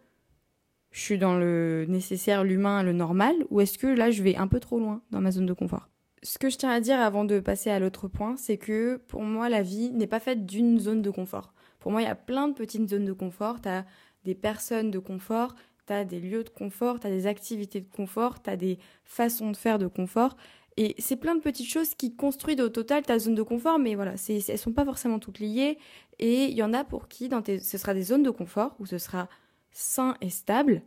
[0.91, 4.47] je suis dans le nécessaire, l'humain, le normal, ou est-ce que là je vais un
[4.47, 5.89] peu trop loin dans ma zone de confort?
[6.23, 9.21] Ce que je tiens à dire avant de passer à l'autre point, c'est que pour
[9.21, 11.53] moi la vie n'est pas faite d'une zone de confort.
[11.79, 13.61] Pour moi, il y a plein de petites zones de confort.
[13.61, 13.85] Tu as
[14.23, 15.55] des personnes de confort,
[15.87, 18.77] tu as des lieux de confort, tu as des activités de confort, tu as des
[19.03, 20.37] façons de faire de confort.
[20.79, 23.95] Et c'est plein de petites choses qui construisent au total ta zone de confort, mais
[23.95, 25.79] voilà, elles ne sont pas forcément toutes liées.
[26.19, 28.85] Et il y en a pour qui dans ce sera des zones de confort où
[28.85, 29.27] ce sera
[29.71, 30.83] sain et stable,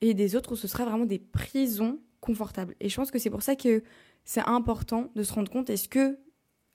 [0.00, 2.74] et des autres où ce sera vraiment des prisons confortables.
[2.80, 3.82] Et je pense que c'est pour ça que
[4.24, 6.18] c'est important de se rendre compte, est-ce que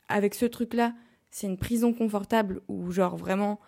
[0.07, 0.93] avec ce truc-là,
[1.31, 3.59] c'est une prison confortable où genre vraiment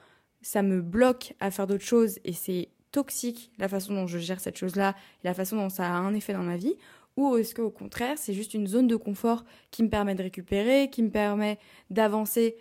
[0.41, 4.39] ça me bloque à faire d'autres choses et c'est toxique la façon dont je gère
[4.39, 6.75] cette chose-là et la façon dont ça a un effet dans ma vie
[7.17, 10.89] ou est-ce qu'au contraire c'est juste une zone de confort qui me permet de récupérer,
[10.89, 12.55] qui me permet d'avancer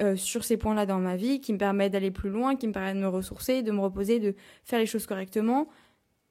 [0.00, 2.72] euh, sur ces points-là dans ma vie, qui me permet d'aller plus loin, qui me
[2.72, 5.68] permet de me ressourcer, de me reposer, de faire les choses correctement,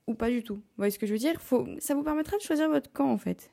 [0.07, 0.55] ou pas du tout?
[0.55, 1.39] Vous voyez ce que je veux dire?
[1.39, 1.67] Faut...
[1.77, 3.51] Ça vous permettra de choisir votre camp en fait.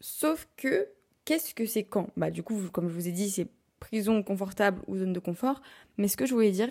[0.00, 0.88] Sauf que,
[1.24, 2.08] qu'est-ce que c'est camp?
[2.16, 3.46] Bah du coup, comme je vous ai dit, c'est
[3.78, 5.62] prison confortable ou zone de confort.
[5.98, 6.70] Mais ce que je voulais dire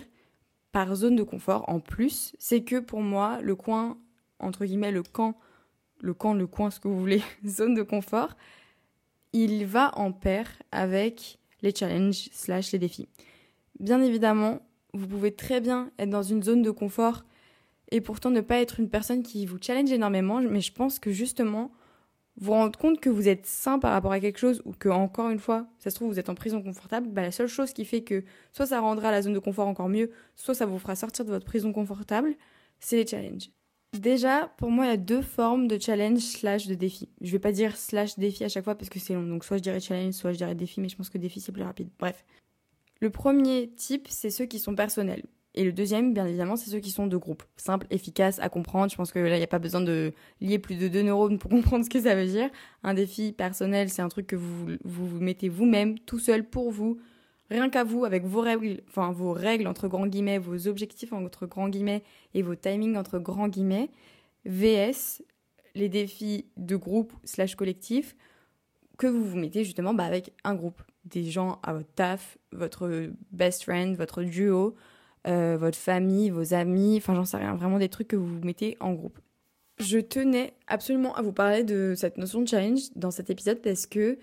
[0.74, 3.96] par zone de confort en plus, c'est que pour moi, le coin,
[4.40, 5.38] entre guillemets, le camp,
[6.00, 8.34] le camp, le coin, ce que vous voulez, zone de confort,
[9.32, 13.06] il va en pair avec les challenges slash les défis.
[13.78, 14.62] Bien évidemment,
[14.94, 17.22] vous pouvez très bien être dans une zone de confort
[17.92, 21.12] et pourtant ne pas être une personne qui vous challenge énormément, mais je pense que
[21.12, 21.70] justement,
[22.36, 25.30] vous rendre compte que vous êtes sain par rapport à quelque chose ou que, encore
[25.30, 27.84] une fois, ça se trouve, vous êtes en prison confortable, bah, la seule chose qui
[27.84, 30.96] fait que soit ça rendra la zone de confort encore mieux, soit ça vous fera
[30.96, 32.34] sortir de votre prison confortable,
[32.80, 33.50] c'est les challenges.
[33.92, 37.08] Déjà, pour moi, il y a deux formes de challenge slash de défi.
[37.20, 39.22] Je vais pas dire slash défi à chaque fois parce que c'est long.
[39.22, 41.52] Donc, soit je dirais challenge, soit je dirais défi, mais je pense que défi, c'est
[41.52, 41.88] plus rapide.
[42.00, 42.24] Bref.
[43.00, 45.22] Le premier type, c'est ceux qui sont personnels.
[45.56, 47.44] Et le deuxième, bien évidemment, c'est ceux qui sont de groupe.
[47.56, 48.90] Simple, efficace, à comprendre.
[48.90, 51.38] Je pense que là, il n'y a pas besoin de lier plus de deux neurones
[51.38, 52.50] pour comprendre ce que ça veut dire.
[52.82, 56.98] Un défi personnel, c'est un truc que vous vous, mettez vous-même, tout seul, pour vous,
[57.50, 61.46] rien qu'à vous, avec vos règles, enfin vos règles entre grands guillemets, vos objectifs entre
[61.46, 62.02] grands guillemets
[62.34, 63.90] et vos timings entre grands guillemets.
[64.46, 65.22] VS,
[65.76, 68.16] les défis de groupe slash collectif
[68.98, 70.82] que vous vous mettez justement bah, avec un groupe.
[71.04, 74.74] Des gens à votre taf, votre best friend, votre duo,
[75.26, 78.76] euh, votre famille, vos amis, enfin j'en sais rien, vraiment des trucs que vous mettez
[78.80, 79.18] en groupe.
[79.78, 83.86] Je tenais absolument à vous parler de cette notion de challenge dans cet épisode parce
[83.86, 84.18] que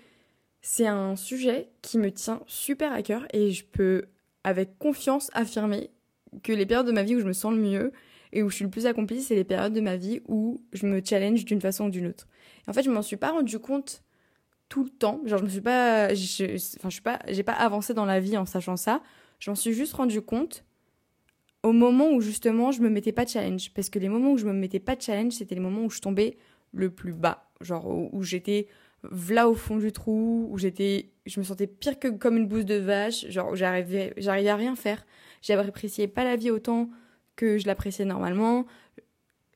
[0.62, 4.04] c'est un sujet qui me tient super à cœur et je peux
[4.44, 5.90] avec confiance affirmer
[6.42, 7.92] que les périodes de ma vie où je me sens le mieux
[8.32, 10.86] et où je suis le plus accomplie, c'est les périodes de ma vie où je
[10.86, 12.26] me challenge d'une façon ou d'une autre.
[12.66, 14.02] En fait, je m'en suis pas rendu compte
[14.68, 15.20] tout le temps.
[15.26, 16.14] Genre, je me suis pas, enfin,
[16.88, 19.02] je suis pas, j'ai pas avancé dans la vie en sachant ça.
[19.38, 20.64] Je m'en suis juste rendu compte
[21.62, 23.72] au moment où justement je me mettais pas de challenge.
[23.74, 25.90] Parce que les moments où je me mettais pas de challenge, c'était les moments où
[25.90, 26.36] je tombais
[26.72, 27.48] le plus bas.
[27.60, 28.66] Genre où, j'étais
[29.28, 32.64] là au fond du trou, où j'étais, je me sentais pire que comme une bouse
[32.64, 35.04] de vache, genre où j'arrivais, j'arrivais à rien faire.
[35.42, 36.88] J'appréciais pas la vie autant
[37.36, 38.66] que je l'appréciais normalement.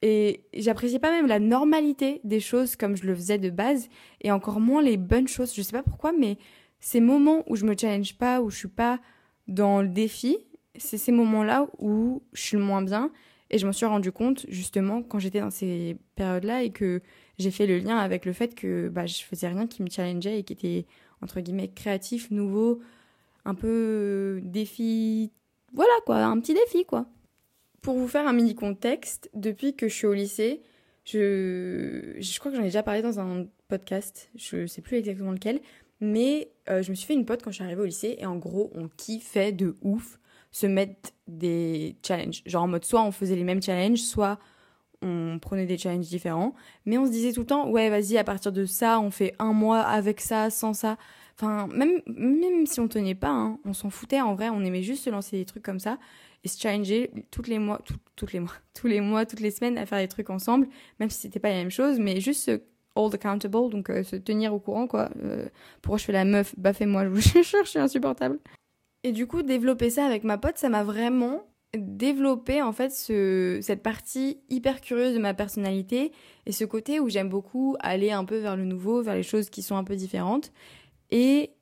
[0.03, 3.89] Et j'appréciais pas même la normalité des choses comme je le faisais de base,
[4.21, 5.55] et encore moins les bonnes choses.
[5.55, 6.37] Je sais pas pourquoi, mais
[6.79, 9.01] ces moments où je me challenge pas, où je suis pas
[9.49, 10.39] dans le défi,
[10.79, 13.11] c'est ces moments-là où je suis le moins bien.
[13.51, 17.01] Et je m'en suis rendu compte justement quand j'étais dans ces périodes-là et que
[17.39, 20.41] j'ai fait le lien avec le fait que bah, je faisais rien qui me challengeait
[20.41, 20.87] et qui était
[21.23, 22.81] entre guillemets créatif, nouveau,
[23.45, 25.31] un peu défi.
[25.73, 27.07] Voilà quoi, un petit défi quoi.
[27.83, 30.63] Pour vous faire un mini contexte, depuis que je suis au lycée,
[31.05, 35.31] je, je crois que j'en ai déjà parlé dans un podcast, je sais plus exactement
[35.31, 35.61] lequel,
[36.01, 38.27] mais euh, je me suis fait une pote quand je suis arrivée au lycée et
[38.27, 40.19] en gros on kiffait de ouf
[40.57, 42.43] se mettre des challenges.
[42.47, 44.39] Genre en mode soit on faisait les mêmes challenges, soit
[45.03, 46.55] on prenait des challenges différents.
[46.87, 49.35] Mais on se disait tout le temps, ouais, vas-y, à partir de ça, on fait
[49.39, 50.97] un mois avec ça, sans ça.
[51.35, 54.83] Enfin, même, même si on tenait pas, hein, on s'en foutait en vrai, on aimait
[54.83, 55.99] juste se lancer des trucs comme ça
[56.43, 57.83] et se challenger toutes les mois,
[58.17, 60.69] toutes les mois, tous les mois, toutes les semaines à faire des trucs ensemble,
[61.01, 62.63] même si c'était pas la même chose, mais juste se
[62.95, 65.11] hold accountable, donc euh, se tenir au courant, quoi.
[65.23, 65.51] Euh,
[65.83, 68.39] pourquoi je fais la meuf, bah fais-moi, je jure, je suis insupportable.
[69.07, 73.61] Et du coup, développer ça avec ma pote, ça m'a vraiment développé en fait ce,
[73.63, 76.11] cette partie hyper curieuse de ma personnalité
[76.45, 79.49] et ce côté où j'aime beaucoup aller un peu vers le nouveau, vers les choses
[79.49, 80.51] qui sont un peu différentes.
[81.13, 81.53] Et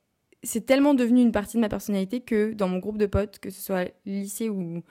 [0.41, 3.51] c'est tellement devenu une partie de ma personnalité que dans mon groupe de potes, que
[3.51, 4.81] ce soit lycée ou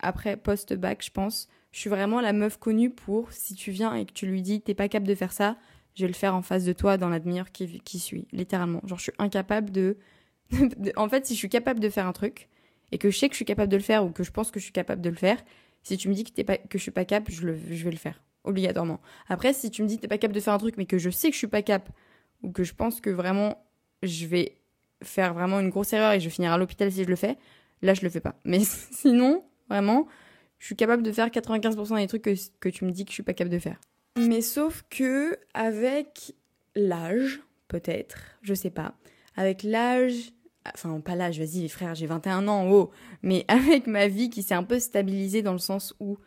[0.00, 4.04] après post-bac, je pense, je suis vraiment la meuf connue pour si tu viens et
[4.04, 5.58] que tu lui dis t'es pas capable de faire ça,
[5.94, 8.80] je vais le faire en face de toi dans la demi-heure qui, qui suit, littéralement.
[8.84, 9.96] Genre, je suis incapable de
[10.96, 12.48] en fait, si je suis capable de faire un truc
[12.92, 14.50] et que je sais que je suis capable de le faire ou que je pense
[14.50, 15.42] que je suis capable de le faire,
[15.82, 17.90] si tu me dis que, t'es pas, que je suis pas capable, je, je vais
[17.90, 19.00] le faire obligatoirement.
[19.28, 20.98] Après, si tu me dis que t'es pas capable de faire un truc mais que
[20.98, 21.92] je sais que je suis pas capable
[22.42, 23.66] ou que je pense que vraiment
[24.02, 24.58] je vais
[25.02, 27.36] faire vraiment une grosse erreur et je vais finir à l'hôpital si je le fais,
[27.82, 28.36] là je le fais pas.
[28.44, 30.06] Mais sinon, vraiment,
[30.58, 33.14] je suis capable de faire 95% des trucs que, que tu me dis que je
[33.14, 33.80] suis pas capable de faire.
[34.16, 36.34] Mais sauf que avec
[36.76, 38.94] l'âge, peut-être, je sais pas,
[39.36, 40.32] avec l'âge,
[40.74, 42.90] enfin pas l'âge, vas-y frère, j'ai 21 ans, oh,
[43.22, 46.18] mais avec ma vie qui s'est un peu stabilisée dans le sens où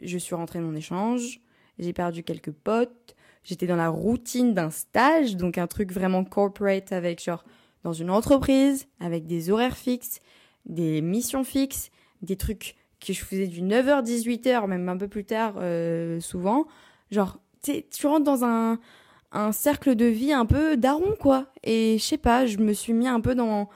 [0.00, 1.40] je suis rentrée de mon échange,
[1.78, 6.92] j'ai perdu quelques potes, j'étais dans la routine d'un stage, donc un truc vraiment corporate
[6.92, 7.44] avec genre
[7.82, 10.20] dans une entreprise avec des horaires fixes,
[10.66, 11.90] des missions fixes,
[12.22, 16.66] des trucs que je faisais du 9h 18h même un peu plus tard euh, souvent.
[17.10, 18.78] Genre tu rentres dans un
[19.32, 22.92] un cercle de vie un peu daron quoi et je sais pas je me suis
[22.92, 23.68] mis un peu dans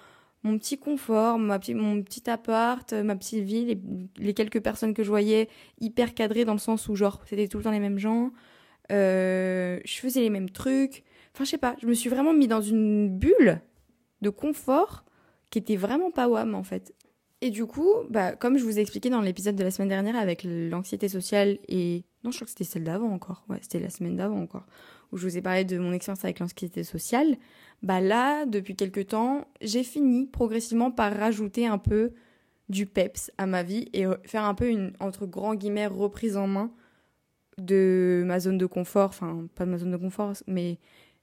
[0.42, 3.80] mon petit confort ma petite mon petit appart ma petite vie les,
[4.18, 5.48] les, quelques personnes que je voyais
[5.80, 8.32] hyper cadrées dans le sens où genre c'était tout le temps les mêmes gens
[8.92, 11.02] euh, je faisais les mêmes trucs
[11.34, 13.60] enfin je sais pas je me suis vraiment mis dans une bulle
[14.20, 15.04] de confort
[15.50, 16.94] qui était vraiment pas wham en fait
[17.42, 20.16] et du coup, bah, comme je vous ai expliqué dans l'épisode de la semaine dernière
[20.16, 22.04] avec l'anxiété sociale et...
[22.24, 23.44] Non, je crois que c'était celle d'avant encore.
[23.48, 24.66] Ouais, c'était la semaine d'avant encore.
[25.12, 27.36] Où je vous ai parlé de mon expérience avec l'anxiété sociale.
[27.82, 32.12] Bah là, depuis quelques temps, j'ai fini progressivement par rajouter un peu
[32.68, 36.46] du peps à ma vie et faire un peu une, entre grands guillemets, reprise en
[36.46, 36.72] main
[37.58, 39.10] de ma zone de confort.
[39.10, 40.78] Enfin, pas de ma zone de confort, mais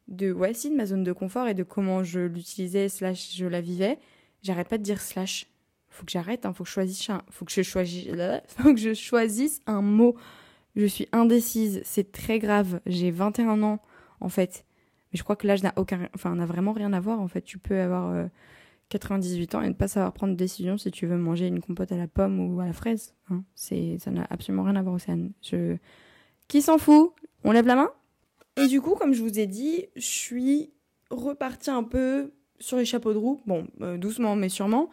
[0.08, 3.46] de, ouais, si, de ma zone de confort et de comment je l'utilisais slash je
[3.46, 4.00] la vivais.
[4.42, 5.48] J'arrête pas de dire slash
[5.94, 8.08] faut que j'arrête, hein, faut que je choisisse un, faut que je choisisse,
[8.48, 10.16] faut que je choisisse un mot.
[10.76, 12.80] Je suis indécise, c'est très grave.
[12.86, 13.80] J'ai 21 ans
[14.20, 14.66] en fait,
[15.12, 17.42] mais je crois que l'âge n'a aucun, enfin n'a vraiment rien à voir en fait.
[17.42, 18.28] Tu peux avoir
[18.90, 21.62] 98 euh, ans et ne pas savoir prendre de décision si tu veux manger une
[21.62, 23.14] compote à la pomme ou à la fraise.
[23.30, 23.44] Hein.
[23.54, 25.32] C'est, ça n'a absolument rien à voir, Océane.
[25.42, 25.78] Je,
[26.48, 27.14] qui s'en fout?
[27.44, 27.92] On lève la main?
[28.58, 30.72] Et du coup, comme je vous ai dit, je suis
[31.10, 33.42] repartie un peu sur les chapeaux de roue.
[33.46, 34.90] Bon, euh, doucement mais sûrement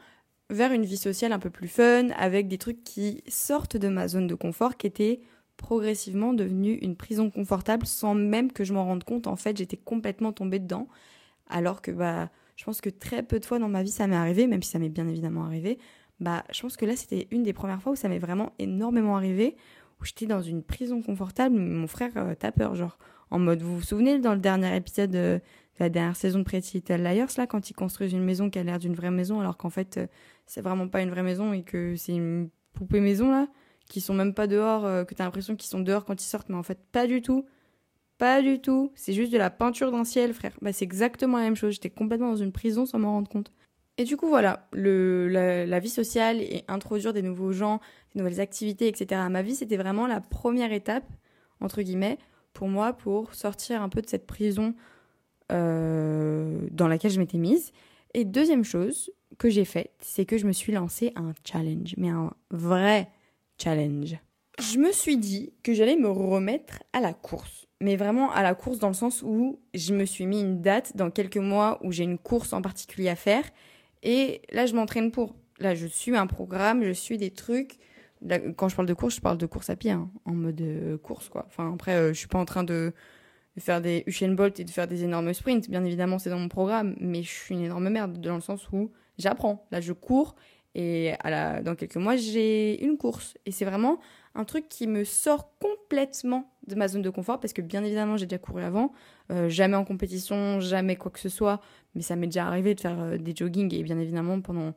[0.51, 4.09] vers une vie sociale un peu plus fun, avec des trucs qui sortent de ma
[4.09, 5.21] zone de confort, qui était
[5.61, 9.27] progressivement devenue une prison confortable sans même que je m'en rende compte.
[9.27, 10.89] En fait, j'étais complètement tombée dedans.
[11.49, 14.17] Alors que bah, je pense que très peu de fois dans ma vie ça m'est
[14.17, 15.79] arrivé, même si ça m'est bien évidemment arrivé.
[16.21, 19.17] Bah, je pense que là c'était une des premières fois où ça m'est vraiment énormément
[19.17, 19.57] arrivé,
[20.01, 21.57] où j'étais dans une prison confortable.
[21.57, 22.99] Mon frère euh, peur, genre
[23.31, 26.45] en mode, vous vous souvenez dans le dernier épisode euh, de la dernière saison de
[26.45, 29.41] Pretty Little Liars, là, quand ils construisent une maison qui a l'air d'une vraie maison,
[29.41, 30.07] alors qu'en fait, euh,
[30.47, 33.49] c'est vraiment pas une vraie maison et que c'est une poupée maison, là,
[33.91, 36.49] qui sont même pas dehors, euh, que t'as l'impression qu'ils sont dehors quand ils sortent,
[36.49, 37.45] mais en fait, pas du tout.
[38.19, 38.93] Pas du tout.
[38.95, 40.53] C'est juste de la peinture d'un ciel, frère.
[40.63, 41.75] Bah, c'est exactement la même chose.
[41.75, 43.51] J'étais complètement dans une prison sans m'en rendre compte.
[43.99, 47.81] Et du coup, voilà, le, la, vie sociale et introduire des nouveaux gens,
[48.15, 49.21] des nouvelles activités, etc.
[49.21, 51.05] à ma vie, c'était vraiment la première étape,
[51.61, 52.19] entre guillemets,
[52.53, 54.75] pour moi, pour sortir un peu de cette prison
[55.53, 57.73] euh, dans laquelle je m'étais mise.
[58.15, 62.09] Et deuxième chose que j'ai faite, c'est que je me suis lancé un challenge, mais
[62.09, 63.11] un vrai
[63.61, 64.17] challenge.
[64.61, 67.67] Je me suis dit que j'allais me remettre à la course.
[67.83, 70.97] Mais vraiment à la course dans le sens où je me suis mis une date
[70.97, 73.45] dans quelques mois où j'ai une course en particulier à faire.
[74.03, 75.35] Et là, je m'entraîne pour.
[75.59, 77.79] Là, je suis un programme, je suis des trucs.
[78.57, 80.99] quand je parle de course, je parle de course à pied, hein, en mode euh,
[80.99, 81.45] course, quoi.
[81.47, 82.93] Enfin, après, euh, je suis pas en train de
[83.59, 85.71] faire des Usain Bolt et de faire des énormes sprints.
[85.71, 88.69] Bien évidemment, c'est dans mon programme, mais je suis une énorme merde dans le sens
[88.73, 89.67] où j'apprends.
[89.71, 90.37] Là, je cours
[90.75, 93.35] et à la, dans quelques mois, j'ai une course.
[93.47, 93.99] Et c'est vraiment
[94.35, 98.17] un truc qui me sort complètement de ma zone de confort parce que bien évidemment,
[98.17, 98.93] j'ai déjà couru avant,
[99.33, 101.61] euh, jamais en compétition, jamais quoi que ce soit,
[101.95, 104.75] mais ça m'est déjà arrivé de faire euh, des joggings et bien évidemment pendant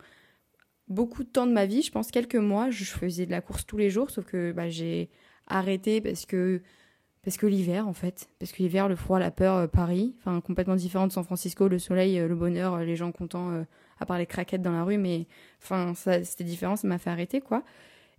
[0.88, 3.66] beaucoup de temps de ma vie, je pense quelques mois, je faisais de la course
[3.66, 5.10] tous les jours, sauf que bah, j'ai
[5.48, 6.62] arrêté parce que
[7.24, 8.28] parce que l'hiver, en fait.
[8.38, 10.14] Parce que l'hiver, le froid, la peur, euh, Paris.
[10.20, 13.64] Enfin, complètement différent de San Francisco, le soleil, le bonheur, les gens contents,
[14.04, 14.98] à part les craquettes dans la rue.
[14.98, 15.28] Mais,
[15.62, 17.64] enfin, c'était différent, ça m'a fait arrêter, quoi.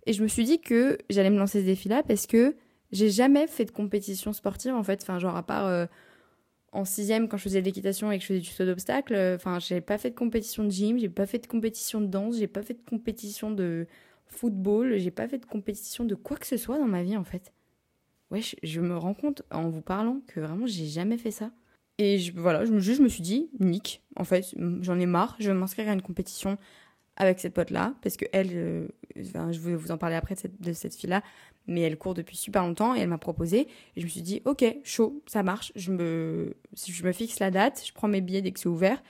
[0.05, 2.55] Et je me suis dit que j'allais me lancer ce défi-là parce que
[2.91, 5.01] j'ai jamais fait de compétition sportive, en fait.
[5.01, 5.87] Enfin, genre, à part
[6.71, 9.15] en sixième, quand je faisais de l'équitation et que je faisais du saut d'obstacle.
[9.35, 12.37] Enfin, j'ai pas fait de compétition de gym, j'ai pas fait de compétition de danse,
[12.37, 13.87] j'ai pas fait de compétition de
[14.27, 17.23] football, j'ai pas fait de compétition de quoi que ce soit dans ma vie, en
[17.23, 17.53] fait
[18.31, 21.51] ouais, je, me rends compte en vous parlant que vraiment j'ai jamais fait ça.
[21.97, 25.89] Et voilà, je me, suis dit, Nick, en fait, j'en ai marre, je vais m'inscrire
[25.89, 26.57] à une compétition
[27.15, 30.73] avec cette pote-là, parce que elle, euh, je vais vous en parler après de cette,
[30.73, 31.23] cette fille-là,
[31.67, 33.67] mais elle court depuis super longtemps et elle m'a proposé.
[33.95, 37.51] Et je me suis dit, ok, chaud, ça marche, je me, je me fixe la
[37.51, 39.01] date, je prends mes billets dès que c'est ouvert.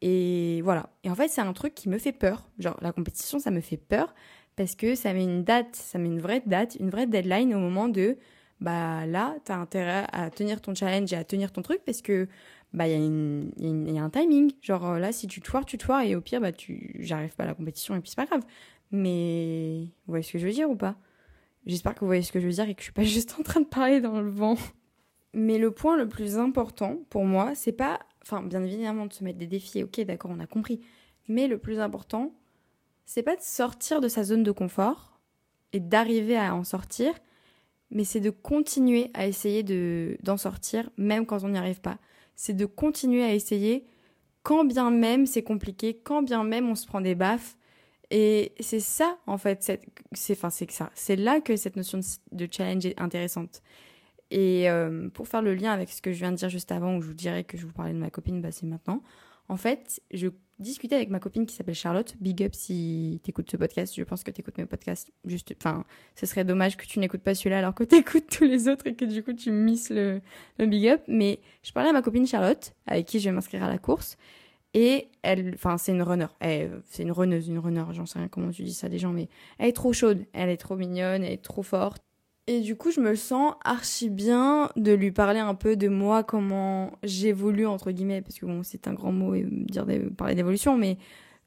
[0.00, 0.90] Et voilà.
[1.04, 2.48] Et en fait, c'est un truc qui me fait peur.
[2.58, 4.14] Genre, la compétition, ça me fait peur
[4.56, 7.58] parce que ça met une date, ça met une vraie date, une vraie deadline au
[7.58, 8.18] moment de
[8.60, 12.02] bah là, tu as intérêt à tenir ton challenge et à tenir ton truc parce
[12.02, 12.28] que
[12.72, 14.52] bah il y, a un timing.
[14.60, 16.96] Genre euh, là, si tu te foires, tu te foires et au pire, bah tu
[17.00, 18.42] j'arrive pas à la compétition et puis c'est pas grave.
[18.90, 20.96] Mais vous voyez ce que je veux dire ou pas?
[21.66, 23.36] J'espère que vous voyez ce que je veux dire et que je suis pas juste
[23.38, 24.56] en train de parler dans le vent.
[25.34, 29.24] Mais le point le plus important pour moi, c'est pas, enfin bien évidemment de se
[29.24, 29.82] mettre des défis.
[29.82, 30.80] Ok, d'accord, on a compris.
[31.28, 32.32] Mais le plus important,
[33.04, 35.20] c'est pas de sortir de sa zone de confort
[35.72, 37.14] et d'arriver à en sortir,
[37.90, 41.98] mais c'est de continuer à essayer de, d'en sortir, même quand on n'y arrive pas.
[42.36, 43.86] C'est de continuer à essayer
[44.42, 47.56] quand bien même c'est compliqué, quand bien même on se prend des baffes.
[48.10, 49.62] Et c'est ça, en fait,
[50.12, 50.90] c'est enfin, ça.
[50.94, 52.00] C'est là que cette notion
[52.32, 53.62] de challenge est intéressante.
[54.30, 56.96] Et euh, pour faire le lien avec ce que je viens de dire juste avant,
[56.96, 59.02] où je vous dirais que je vous parlais de ma copine, bah c'est maintenant.
[59.48, 62.14] En fait, je discutais avec ma copine qui s'appelle Charlotte.
[62.20, 63.94] Big up si t'écoutes ce podcast.
[63.96, 65.12] Je pense que t'écoutes mes podcasts.
[65.24, 68.68] Juste, enfin, ce serait dommage que tu n'écoutes pas celui-là alors que t'écoutes tous les
[68.68, 70.20] autres et que du coup tu misses le,
[70.58, 71.02] le big up.
[71.08, 74.16] Mais je parlais à ma copine Charlotte, avec qui je vais m'inscrire à la course.
[74.74, 76.26] Et elle, enfin, c'est une runner.
[76.40, 77.84] C'est une runneuse, une runner.
[77.92, 80.24] J'en sais rien comment tu dis ça des gens, mais elle est trop chaude.
[80.32, 82.02] Elle est trop mignonne, elle est trop forte.
[82.46, 86.22] Et du coup, je me sens archi bien de lui parler un peu de moi,
[86.22, 90.98] comment j'évolue, entre guillemets, parce que bon, c'est un grand mot dire parler d'évolution, mais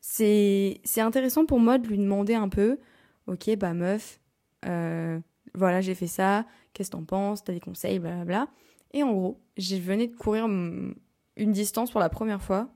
[0.02, 2.80] c'est, intéressant pour moi de lui demander un peu,
[3.28, 4.20] ok, bah meuf,
[4.66, 5.20] euh,
[5.54, 8.48] voilà, j'ai fait ça, qu'est-ce que t'en penses, t'as des conseils, blablabla.
[8.94, 10.96] Et en gros, j'ai venais de courir une
[11.38, 12.70] distance pour la première fois,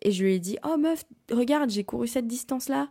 [0.00, 2.90] et je lui ai dit, oh meuf, regarde, j'ai couru cette distance-là,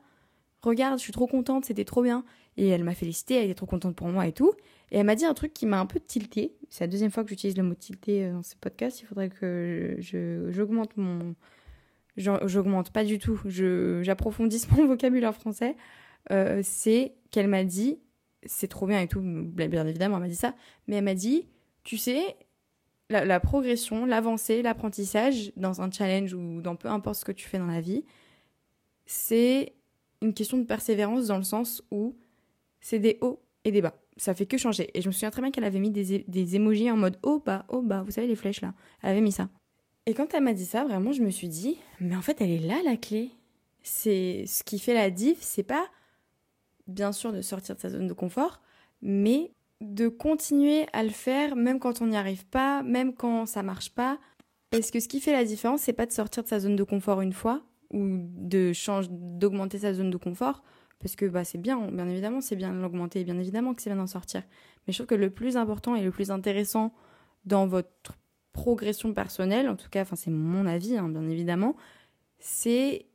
[0.61, 2.23] regarde, je suis trop contente, c'était trop bien.
[2.57, 4.53] Et elle m'a félicité, elle était trop contente pour moi et tout.
[4.91, 6.53] Et elle m'a dit un truc qui m'a un peu tilté.
[6.69, 9.01] C'est la deuxième fois que j'utilise le mot tilté euh, dans ce podcast.
[9.01, 9.97] Il faudrait que
[10.49, 11.35] j'augmente mon.
[12.17, 13.39] J'augmente pas du tout.
[13.47, 15.75] J'approfondisse mon vocabulaire français.
[16.31, 17.99] Euh, c'est qu'elle m'a dit,
[18.45, 20.53] c'est trop bien et tout, bien évidemment, elle m'a dit ça,
[20.87, 21.47] mais elle m'a dit,
[21.83, 22.35] tu sais,
[23.09, 27.57] la progression, l'avancée, l'apprentissage dans un challenge ou dans peu importe ce que tu fais
[27.57, 28.05] dans la vie,
[29.05, 29.73] c'est
[30.21, 32.15] une question de persévérance dans le sens où
[32.81, 33.95] c'est des hauts et des bas.
[34.17, 34.89] Ça fait que changer.
[34.93, 37.39] Et je me souviens très bien qu'elle avait mis des, des emojis en mode haut,
[37.39, 38.03] bas, haut, bas.
[38.03, 38.73] Vous savez, les flèches là.
[39.01, 39.49] Elle avait mis ça.
[40.05, 42.51] Et quand elle m'a dit ça, vraiment, je me suis dit, mais en fait, elle
[42.51, 43.31] est là la clé.
[43.83, 45.87] C'est ce qui fait la diff, c'est pas
[46.87, 48.61] bien sûr de sortir de sa zone de confort,
[49.01, 53.63] mais de continuer à le faire même quand on n'y arrive pas, même quand ça
[53.63, 54.19] marche pas.
[54.69, 56.83] Parce que ce qui fait la différence, c'est pas de sortir de sa zone de
[56.83, 60.63] confort une fois ou de changer, d'augmenter sa zone de confort
[61.01, 63.97] parce que bah, c'est bien, bien évidemment, c'est bien l'augmenter, bien évidemment que c'est bien
[63.97, 64.43] d'en sortir.
[64.85, 66.93] Mais je trouve que le plus important et le plus intéressant
[67.45, 68.17] dans votre
[68.53, 71.75] progression personnelle, en tout cas, c'est mon avis, hein, bien évidemment,
[72.39, 73.05] c'est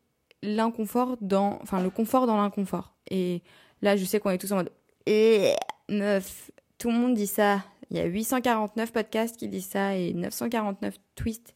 [0.43, 2.95] l'inconfort dans, enfin le confort dans l'inconfort.
[3.11, 3.43] Et
[3.83, 4.73] là, je sais qu'on est tous en mode,
[5.07, 5.53] eh,
[5.89, 7.65] meuf, tout le monde dit ça.
[7.91, 11.55] Il y a 849 podcasts qui disent ça et 949 twists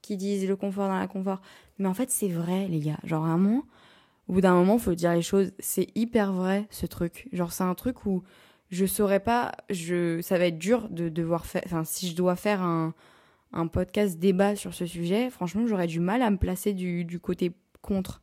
[0.00, 1.40] qui disent le confort dans l'inconfort.
[1.78, 2.98] Mais en fait, c'est vrai, les gars.
[3.04, 3.64] Genre, vraiment,
[4.28, 5.52] au bout d'un moment, faut dire les choses.
[5.58, 7.28] C'est hyper vrai, ce truc.
[7.32, 8.22] Genre, c'est un truc où
[8.70, 12.36] je saurais pas, je, ça va être dur de devoir faire, enfin, si je dois
[12.36, 12.94] faire un,
[13.52, 17.20] un podcast débat sur ce sujet, franchement, j'aurais du mal à me placer du, du
[17.20, 18.22] côté contre.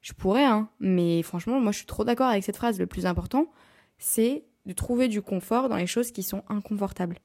[0.00, 2.78] Je pourrais, hein, mais franchement, moi, je suis trop d'accord avec cette phrase.
[2.78, 3.50] Le plus important,
[3.98, 7.18] c'est de trouver du confort dans les choses qui sont inconfortables.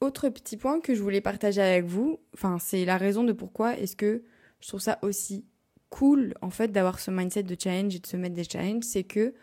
[0.00, 3.76] Autre petit point que je voulais partager avec vous, enfin, c'est la raison de pourquoi
[3.78, 4.22] est-ce que
[4.60, 5.44] je trouve ça aussi
[5.90, 9.04] cool en fait d'avoir ce mindset de challenge et de se mettre des challenges, c'est
[9.04, 9.34] que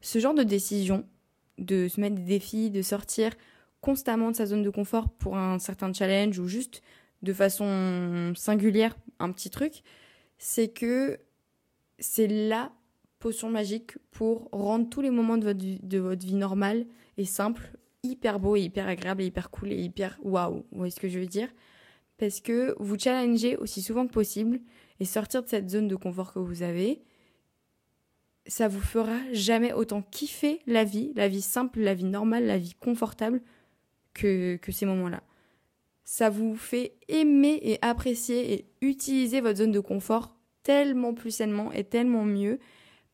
[0.00, 1.06] ce genre de décision,
[1.58, 3.32] de se mettre des défis, de sortir
[3.80, 6.82] constamment de sa zone de confort pour un certain challenge ou juste
[7.22, 9.82] de façon singulière un petit truc,
[10.38, 11.18] c'est que
[11.98, 12.72] c'est la
[13.20, 16.86] potion magique pour rendre tous les moments de votre, de votre vie normale
[17.16, 20.64] et simple hyper beau et hyper agréable et hyper cool et hyper waouh.
[20.72, 21.48] Vous voyez ce que je veux dire?
[22.18, 24.60] Parce que vous challengez aussi souvent que possible
[25.04, 27.02] sortir de cette zone de confort que vous avez,
[28.46, 32.58] ça vous fera jamais autant kiffer la vie, la vie simple, la vie normale, la
[32.58, 33.40] vie confortable
[34.14, 35.22] que, que ces moments-là.
[36.04, 41.72] Ça vous fait aimer et apprécier et utiliser votre zone de confort tellement plus sainement
[41.72, 42.58] et tellement mieux.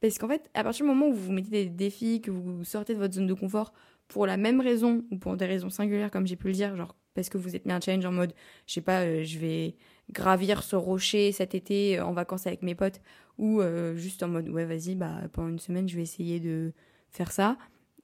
[0.01, 2.65] Parce qu'en fait, à partir du moment où vous vous mettez des défis, que vous
[2.65, 3.73] sortez de votre zone de confort
[4.07, 6.95] pour la même raison ou pour des raisons singulières, comme j'ai pu le dire, genre
[7.15, 8.33] parce que vous êtes mis un challenge en mode,
[8.67, 9.75] je sais pas, euh, je vais
[10.13, 13.01] gravir ce rocher cet été euh, en vacances avec mes potes
[13.39, 16.73] ou euh, juste en mode ouais vas-y bah pendant une semaine je vais essayer de
[17.11, 17.57] faire ça.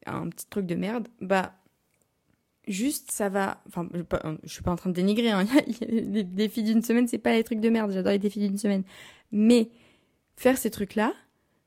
[0.06, 1.08] Un petit truc de merde.
[1.20, 1.54] Bah
[2.68, 4.02] juste ça va enfin je,
[4.44, 5.44] je suis pas en train de dénigrer hein.
[5.88, 7.90] les défis d'une semaine c'est pas les trucs de merde.
[7.92, 8.84] J'adore les défis d'une semaine.
[9.32, 9.70] Mais
[10.36, 11.12] faire ces trucs là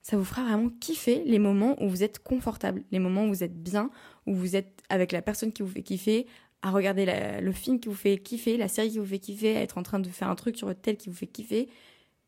[0.02, 3.44] ça vous fera vraiment kiffer les moments où vous êtes confortable les moments où vous
[3.44, 3.90] êtes bien
[4.26, 6.28] où vous êtes avec la personne qui vous fait kiffer
[6.68, 7.06] à regarder
[7.42, 9.84] le film qui vous fait kiffer, la série qui vous fait kiffer, à être en
[9.84, 11.70] train de faire un truc sur votre qui vous fait kiffer.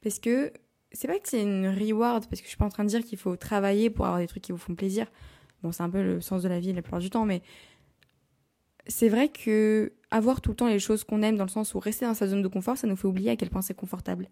[0.02, 0.52] Parce que
[0.92, 3.04] c'est pas que c'est une reward, parce que je suis pas en train de dire
[3.04, 5.08] qu'il faut travailler pour avoir des trucs qui vous font plaisir.
[5.62, 7.42] Bon, c'est un peu le sens de la vie la plupart du temps, mais
[8.88, 11.80] c'est vrai que avoir tout le temps les choses qu'on aime dans le sens où
[11.80, 14.30] rester dans sa zone de confort, ça nous fait oublier à quel point c'est confortable.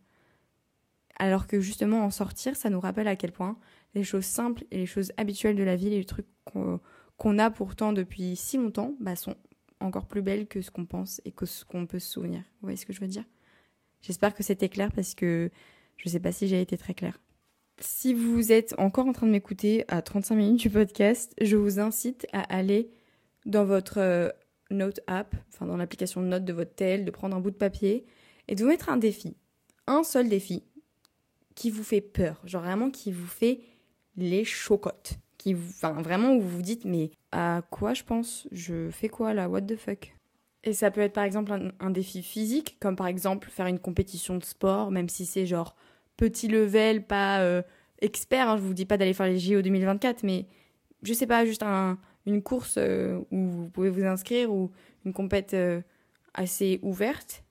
[1.19, 3.57] Alors que justement en sortir, ça nous rappelle à quel point
[3.93, 7.93] les choses simples et les choses habituelles de la vie, les trucs qu'on a pourtant
[7.93, 9.35] depuis si longtemps, bah, sont
[9.79, 12.39] encore plus belle que ce qu'on pense et que ce qu'on peut se souvenir.
[12.39, 13.25] Vous voyez ce que je veux dire?
[14.01, 15.49] J'espère que c'était clair parce que
[15.97, 17.19] je sais pas si j'ai été très claire.
[17.79, 21.79] Si vous êtes encore en train de m'écouter à 35 minutes du podcast, je vous
[21.79, 22.89] incite à aller
[23.45, 24.29] dans votre euh,
[24.69, 27.55] Note app, enfin dans l'application de notes de votre tel, de prendre un bout de
[27.55, 28.05] papier
[28.47, 29.37] et de vous mettre un défi.
[29.85, 30.63] Un seul défi
[31.55, 33.61] qui vous fait peur, genre vraiment qui vous fait
[34.17, 35.19] les chocottes.
[35.37, 38.47] Qui enfin vraiment où vous vous dites mais à quoi je pense?
[38.51, 39.49] Je fais quoi là?
[39.49, 40.15] What the fuck?
[40.63, 44.37] Et ça peut être par exemple un, défi physique, comme par exemple faire une compétition
[44.37, 45.75] de sport, même si c'est genre
[46.17, 47.61] petit level, pas euh,
[48.01, 48.49] expert.
[48.49, 50.45] Hein, je vous dis pas d'aller faire les JO 2024, mais
[51.03, 54.71] je sais pas, juste un, une course euh, où vous pouvez vous inscrire ou
[55.05, 55.81] une compète euh,
[56.33, 57.43] assez ouverte,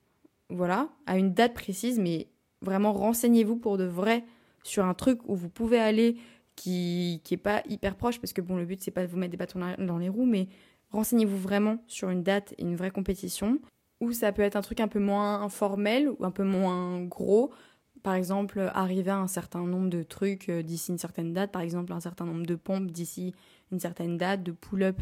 [0.49, 2.27] voilà, à une date précise, mais
[2.61, 4.23] vraiment renseignez-vous pour de vrai
[4.63, 6.17] sur un truc où vous pouvez aller
[6.57, 9.17] qui qui est pas hyper proche parce que bon le but c'est pas de vous
[9.17, 10.49] mettre des bâtons dans les roues mais
[10.89, 13.59] renseignez-vous vraiment sur une date et une vraie compétition
[14.01, 17.53] ou ça peut être un truc un peu moins informel ou un peu moins gros
[18.03, 21.61] par exemple arriver à un certain nombre de trucs euh, d'ici une certaine date par
[21.61, 23.33] exemple un certain nombre de pompes d'ici
[23.71, 25.01] une certaine date de pull-up,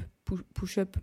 [0.53, 0.97] push-up.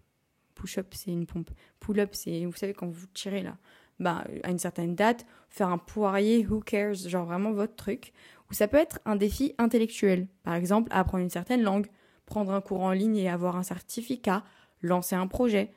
[0.54, 1.50] Push-up, c'est une pompe.
[1.80, 3.56] Pull-up, c'est, vous savez, quand vous tirez là,
[4.00, 8.12] bah, à une certaine date, faire un poirier, who cares, genre vraiment votre truc.
[8.50, 10.26] Ou ça peut être un défi intellectuel.
[10.42, 11.86] Par exemple, apprendre une certaine langue,
[12.26, 14.44] prendre un cours en ligne et avoir un certificat,
[14.82, 15.70] lancer un projet.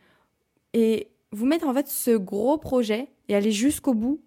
[0.73, 4.21] Et vous mettre en fait ce gros projet et aller jusqu'au bout,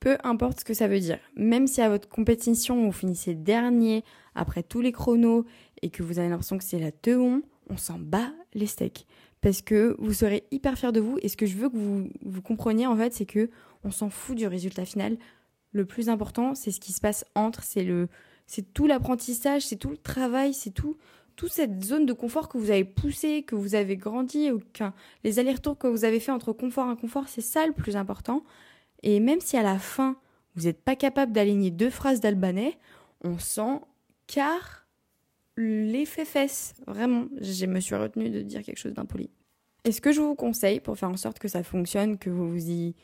[0.00, 1.18] peu importe ce que ça veut dire.
[1.36, 5.44] Même si à votre compétition vous finissez dernier après tous les chronos
[5.82, 9.06] et que vous avez l'impression que c'est la teon, on s'en bat les steaks.
[9.46, 11.18] Parce que vous serez hyper fiers de vous.
[11.22, 13.48] Et ce que je veux que vous, vous compreniez, en fait, c'est que
[13.84, 15.16] on s'en fout du résultat final.
[15.70, 18.08] Le plus important, c'est ce qui se passe entre, c'est le,
[18.48, 20.96] c'est tout l'apprentissage, c'est tout le travail, c'est tout,
[21.36, 24.50] toute cette zone de confort que vous avez poussé, que vous avez grandi,
[25.22, 28.42] les allers-retours que vous avez fait entre confort et inconfort, c'est ça le plus important.
[29.04, 30.16] Et même si à la fin,
[30.56, 32.76] vous n'êtes pas capable d'aligner deux phrases d'albanais,
[33.22, 33.78] on sent
[34.26, 34.88] car
[35.56, 36.74] l'effet fesses.
[36.88, 39.30] Vraiment, je me suis retenue de dire quelque chose d'impoli.
[39.86, 42.50] Et ce que je vous conseille pour faire en sorte que ça fonctionne, que vous
[42.50, 42.96] vous y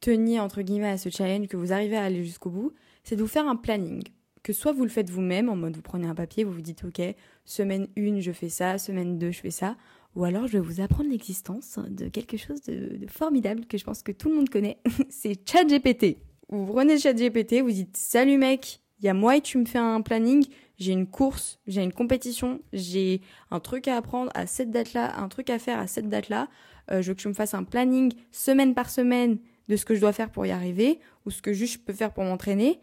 [0.00, 2.72] teniez entre guillemets à ce challenge, que vous arrivez à aller jusqu'au bout,
[3.04, 4.02] c'est de vous faire un planning.
[4.42, 6.84] Que soit vous le faites vous-même, en mode vous prenez un papier, vous vous dites
[6.84, 7.02] ok,
[7.44, 9.76] semaine 1 je fais ça, semaine 2 je fais ça,
[10.16, 14.02] ou alors je vais vous apprendre l'existence de quelque chose de, formidable que je pense
[14.02, 14.78] que tout le monde connaît,
[15.10, 16.16] c'est ChatGPT.
[16.48, 19.78] Vous prenez ChatGPT, vous dites salut mec, il y a moi et tu me fais
[19.78, 20.46] un planning,
[20.78, 25.28] j'ai une course, j'ai une compétition, j'ai un truc à apprendre à cette date-là, un
[25.28, 26.48] truc à faire à cette date-là.
[26.90, 29.38] Euh, je veux que tu me fasses un planning semaine par semaine
[29.68, 31.92] de ce que je dois faire pour y arriver ou ce que juste je peux
[31.92, 32.80] faire pour m'entraîner.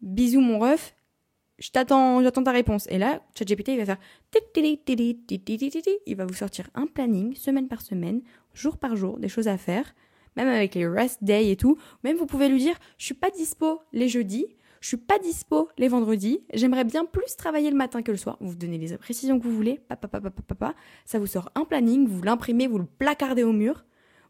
[0.00, 0.94] Bisous mon ref,
[1.58, 2.86] je t'attends, j'attends ta réponse.
[2.88, 3.98] Et là, ChatGPT il va faire
[6.06, 8.22] il va vous sortir un planning semaine par semaine,
[8.54, 9.94] jour par jour, des choses à faire,
[10.36, 11.76] même avec les rest days et tout.
[12.02, 14.46] Même vous pouvez lui dire, je suis pas dispo les jeudis,
[14.80, 16.40] je suis pas dispo les vendredis.
[16.54, 18.38] J'aimerais bien plus travailler le matin que le soir.
[18.40, 19.78] Vous donnez les précisions que vous voulez.
[19.88, 20.74] Papa, papa, papa, papa.
[21.04, 22.06] Ça vous sort un planning.
[22.06, 23.84] Vous l'imprimez, vous le placardez au mur.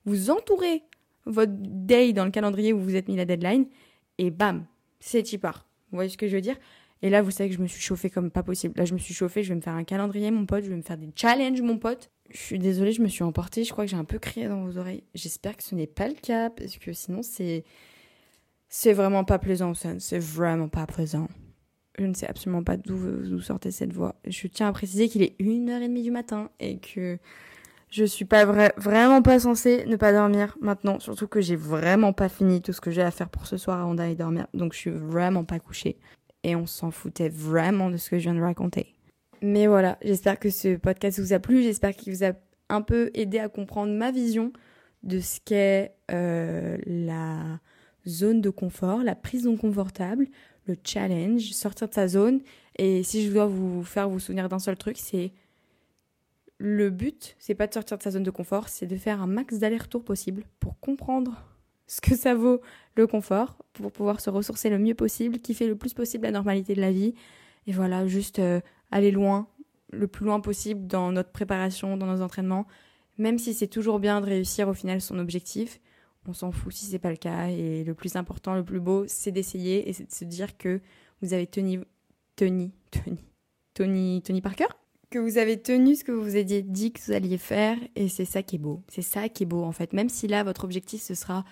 [0.05, 0.83] Vous entourez
[1.25, 3.67] votre day dans le calendrier où vous êtes mis la deadline.
[4.19, 4.67] Et bam,
[4.99, 5.69] c'est y part.
[5.91, 6.57] Vous voyez ce que je veux dire?
[7.03, 8.75] Et là, vous savez que je me suis chauffée comme pas possible.
[8.77, 9.45] Là, je me suis chauffée.
[9.45, 10.65] Je vais me faire un calendrier, mon pote.
[10.65, 12.11] Je vais me faire des challenges, mon pote.
[12.29, 13.63] Je suis désolée, je me suis emportée.
[13.63, 15.05] Je crois que j'ai un peu crié dans vos oreilles.
[15.15, 17.65] J'espère que ce n'est pas le cas parce que sinon, c'est
[18.71, 21.29] c'est vraiment pas plaisant, C'est vraiment pas plaisant.
[21.99, 24.15] Je ne sais absolument pas d'où sortait cette voix.
[24.27, 27.19] Je tiens à préciser qu'il est 1h30 du matin et que
[27.91, 28.45] je suis pas
[28.77, 31.01] vraiment pas censée ne pas dormir maintenant.
[31.01, 33.81] Surtout que j'ai vraiment pas fini tout ce que j'ai à faire pour ce soir
[33.81, 34.47] avant d'aller dormir.
[34.55, 35.99] Donc je suis vraiment pas couchée.
[36.45, 38.95] Et on s'en foutait vraiment de ce que je viens de raconter.
[39.43, 41.63] Mais voilà, j'espère que ce podcast vous a plu.
[41.63, 42.33] J'espère qu'il vous a
[42.69, 44.53] un peu aidé à comprendre ma vision
[45.03, 47.59] de ce qu'est euh, la
[48.07, 50.27] zone de confort, la prison confortable,
[50.67, 52.41] le challenge, sortir de sa zone.
[52.77, 55.33] Et si je dois vous faire vous souvenir d'un seul truc, c'est
[56.59, 59.27] le but, c'est pas de sortir de sa zone de confort, c'est de faire un
[59.27, 61.47] max d'aller-retour possible pour comprendre
[61.87, 62.61] ce que ça vaut
[62.95, 66.75] le confort, pour pouvoir se ressourcer le mieux possible, kiffer le plus possible la normalité
[66.75, 67.15] de la vie.
[67.67, 69.49] Et voilà, juste euh, aller loin,
[69.91, 72.67] le plus loin possible dans notre préparation, dans nos entraînements,
[73.19, 75.81] même si c'est toujours bien de réussir au final son objectif
[76.31, 77.49] on s'en fout si c'est pas le cas.
[77.49, 80.81] Et le plus important, le plus beau, c'est d'essayer et c'est de se dire que
[81.21, 81.81] vous avez tenu,
[82.37, 83.19] tenu, tenu,
[83.75, 84.67] Tony, Tony Parker?
[85.11, 88.09] Que vous avez tenu ce que vous vous aviez dit que vous alliez faire et
[88.09, 88.83] c'est ça qui est beau.
[88.89, 89.93] C'est ça qui est beau en fait.
[89.93, 91.45] Même si là votre objectif ce sera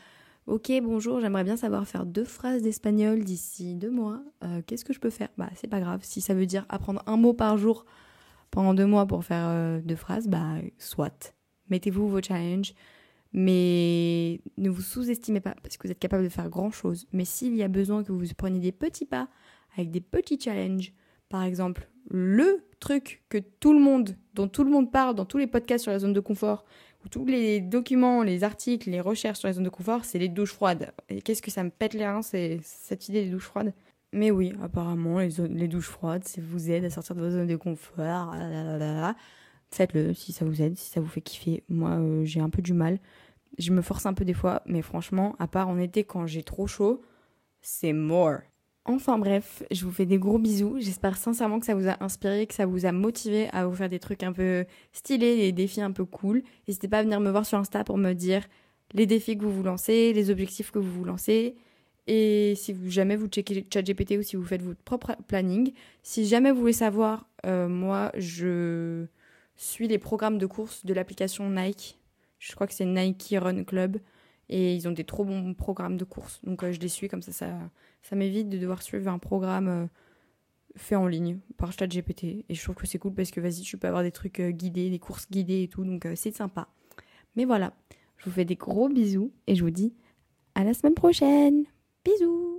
[0.46, 4.22] Ok, bonjour, j'aimerais bien savoir faire deux phrases d'espagnol d'ici deux mois.
[4.44, 5.28] Euh, qu'est-ce que je peux faire?
[5.36, 6.00] Bah, c'est pas grave.
[6.02, 7.84] Si ça veut dire apprendre un mot par jour
[8.50, 11.34] pendant deux mois pour faire euh, deux phrases, bah, soit.
[11.68, 12.72] Mettez-vous vos challenges,
[13.32, 17.06] Mais ne vous sous-estimez pas parce que vous êtes capable de faire grand chose.
[17.12, 19.28] Mais s'il y a besoin que vous preniez des petits pas
[19.76, 20.92] avec des petits challenges,
[21.28, 25.38] par exemple, le truc que tout le monde, dont tout le monde parle dans tous
[25.38, 26.64] les podcasts sur la zone de confort,
[27.04, 30.28] ou tous les documents, les articles, les recherches sur la zone de confort, c'est les
[30.28, 30.92] douches froides.
[31.08, 33.72] Et qu'est-ce que ça me pète les reins, cette idée des douches froides?
[34.12, 37.56] Mais oui, apparemment, les, douches froides, ça vous aide à sortir de vos zones de
[37.56, 38.34] confort.
[39.70, 41.62] Faites-le si ça vous aide, si ça vous fait kiffer.
[41.68, 42.98] Moi, euh, j'ai un peu du mal.
[43.58, 46.42] Je me force un peu des fois, mais franchement, à part en été quand j'ai
[46.42, 47.02] trop chaud,
[47.60, 48.38] c'est more.
[48.84, 50.76] Enfin bref, je vous fais des gros bisous.
[50.78, 53.90] J'espère sincèrement que ça vous a inspiré, que ça vous a motivé à vous faire
[53.90, 56.42] des trucs un peu stylés, des défis un peu cool.
[56.66, 58.46] N'hésitez pas à venir me voir sur Insta pour me dire
[58.94, 61.56] les défis que vous vous lancez, les objectifs que vous vous lancez.
[62.06, 66.50] Et si jamais vous checkez ChatGPT ou si vous faites votre propre planning, si jamais
[66.50, 69.04] vous voulez savoir, euh, moi je
[69.64, 71.98] suis les programmes de course de l'application Nike.
[72.38, 73.98] Je crois que c'est Nike Run Club.
[74.50, 76.40] Et ils ont des trop bons programmes de course.
[76.42, 79.86] Donc euh, je les suis comme ça, ça, m'évite de devoir suivre un programme euh,
[80.74, 82.46] fait en ligne par ChatGPT.
[82.48, 84.88] Et je trouve que c'est cool parce que vas-y, tu peux avoir des trucs guidés,
[84.88, 85.84] des courses guidées et tout.
[85.84, 86.68] Donc c'est sympa.
[87.36, 87.74] Mais voilà,
[88.16, 89.92] je vous fais des gros bisous et je vous dis
[90.54, 91.64] à la semaine prochaine.
[92.04, 92.57] Bisous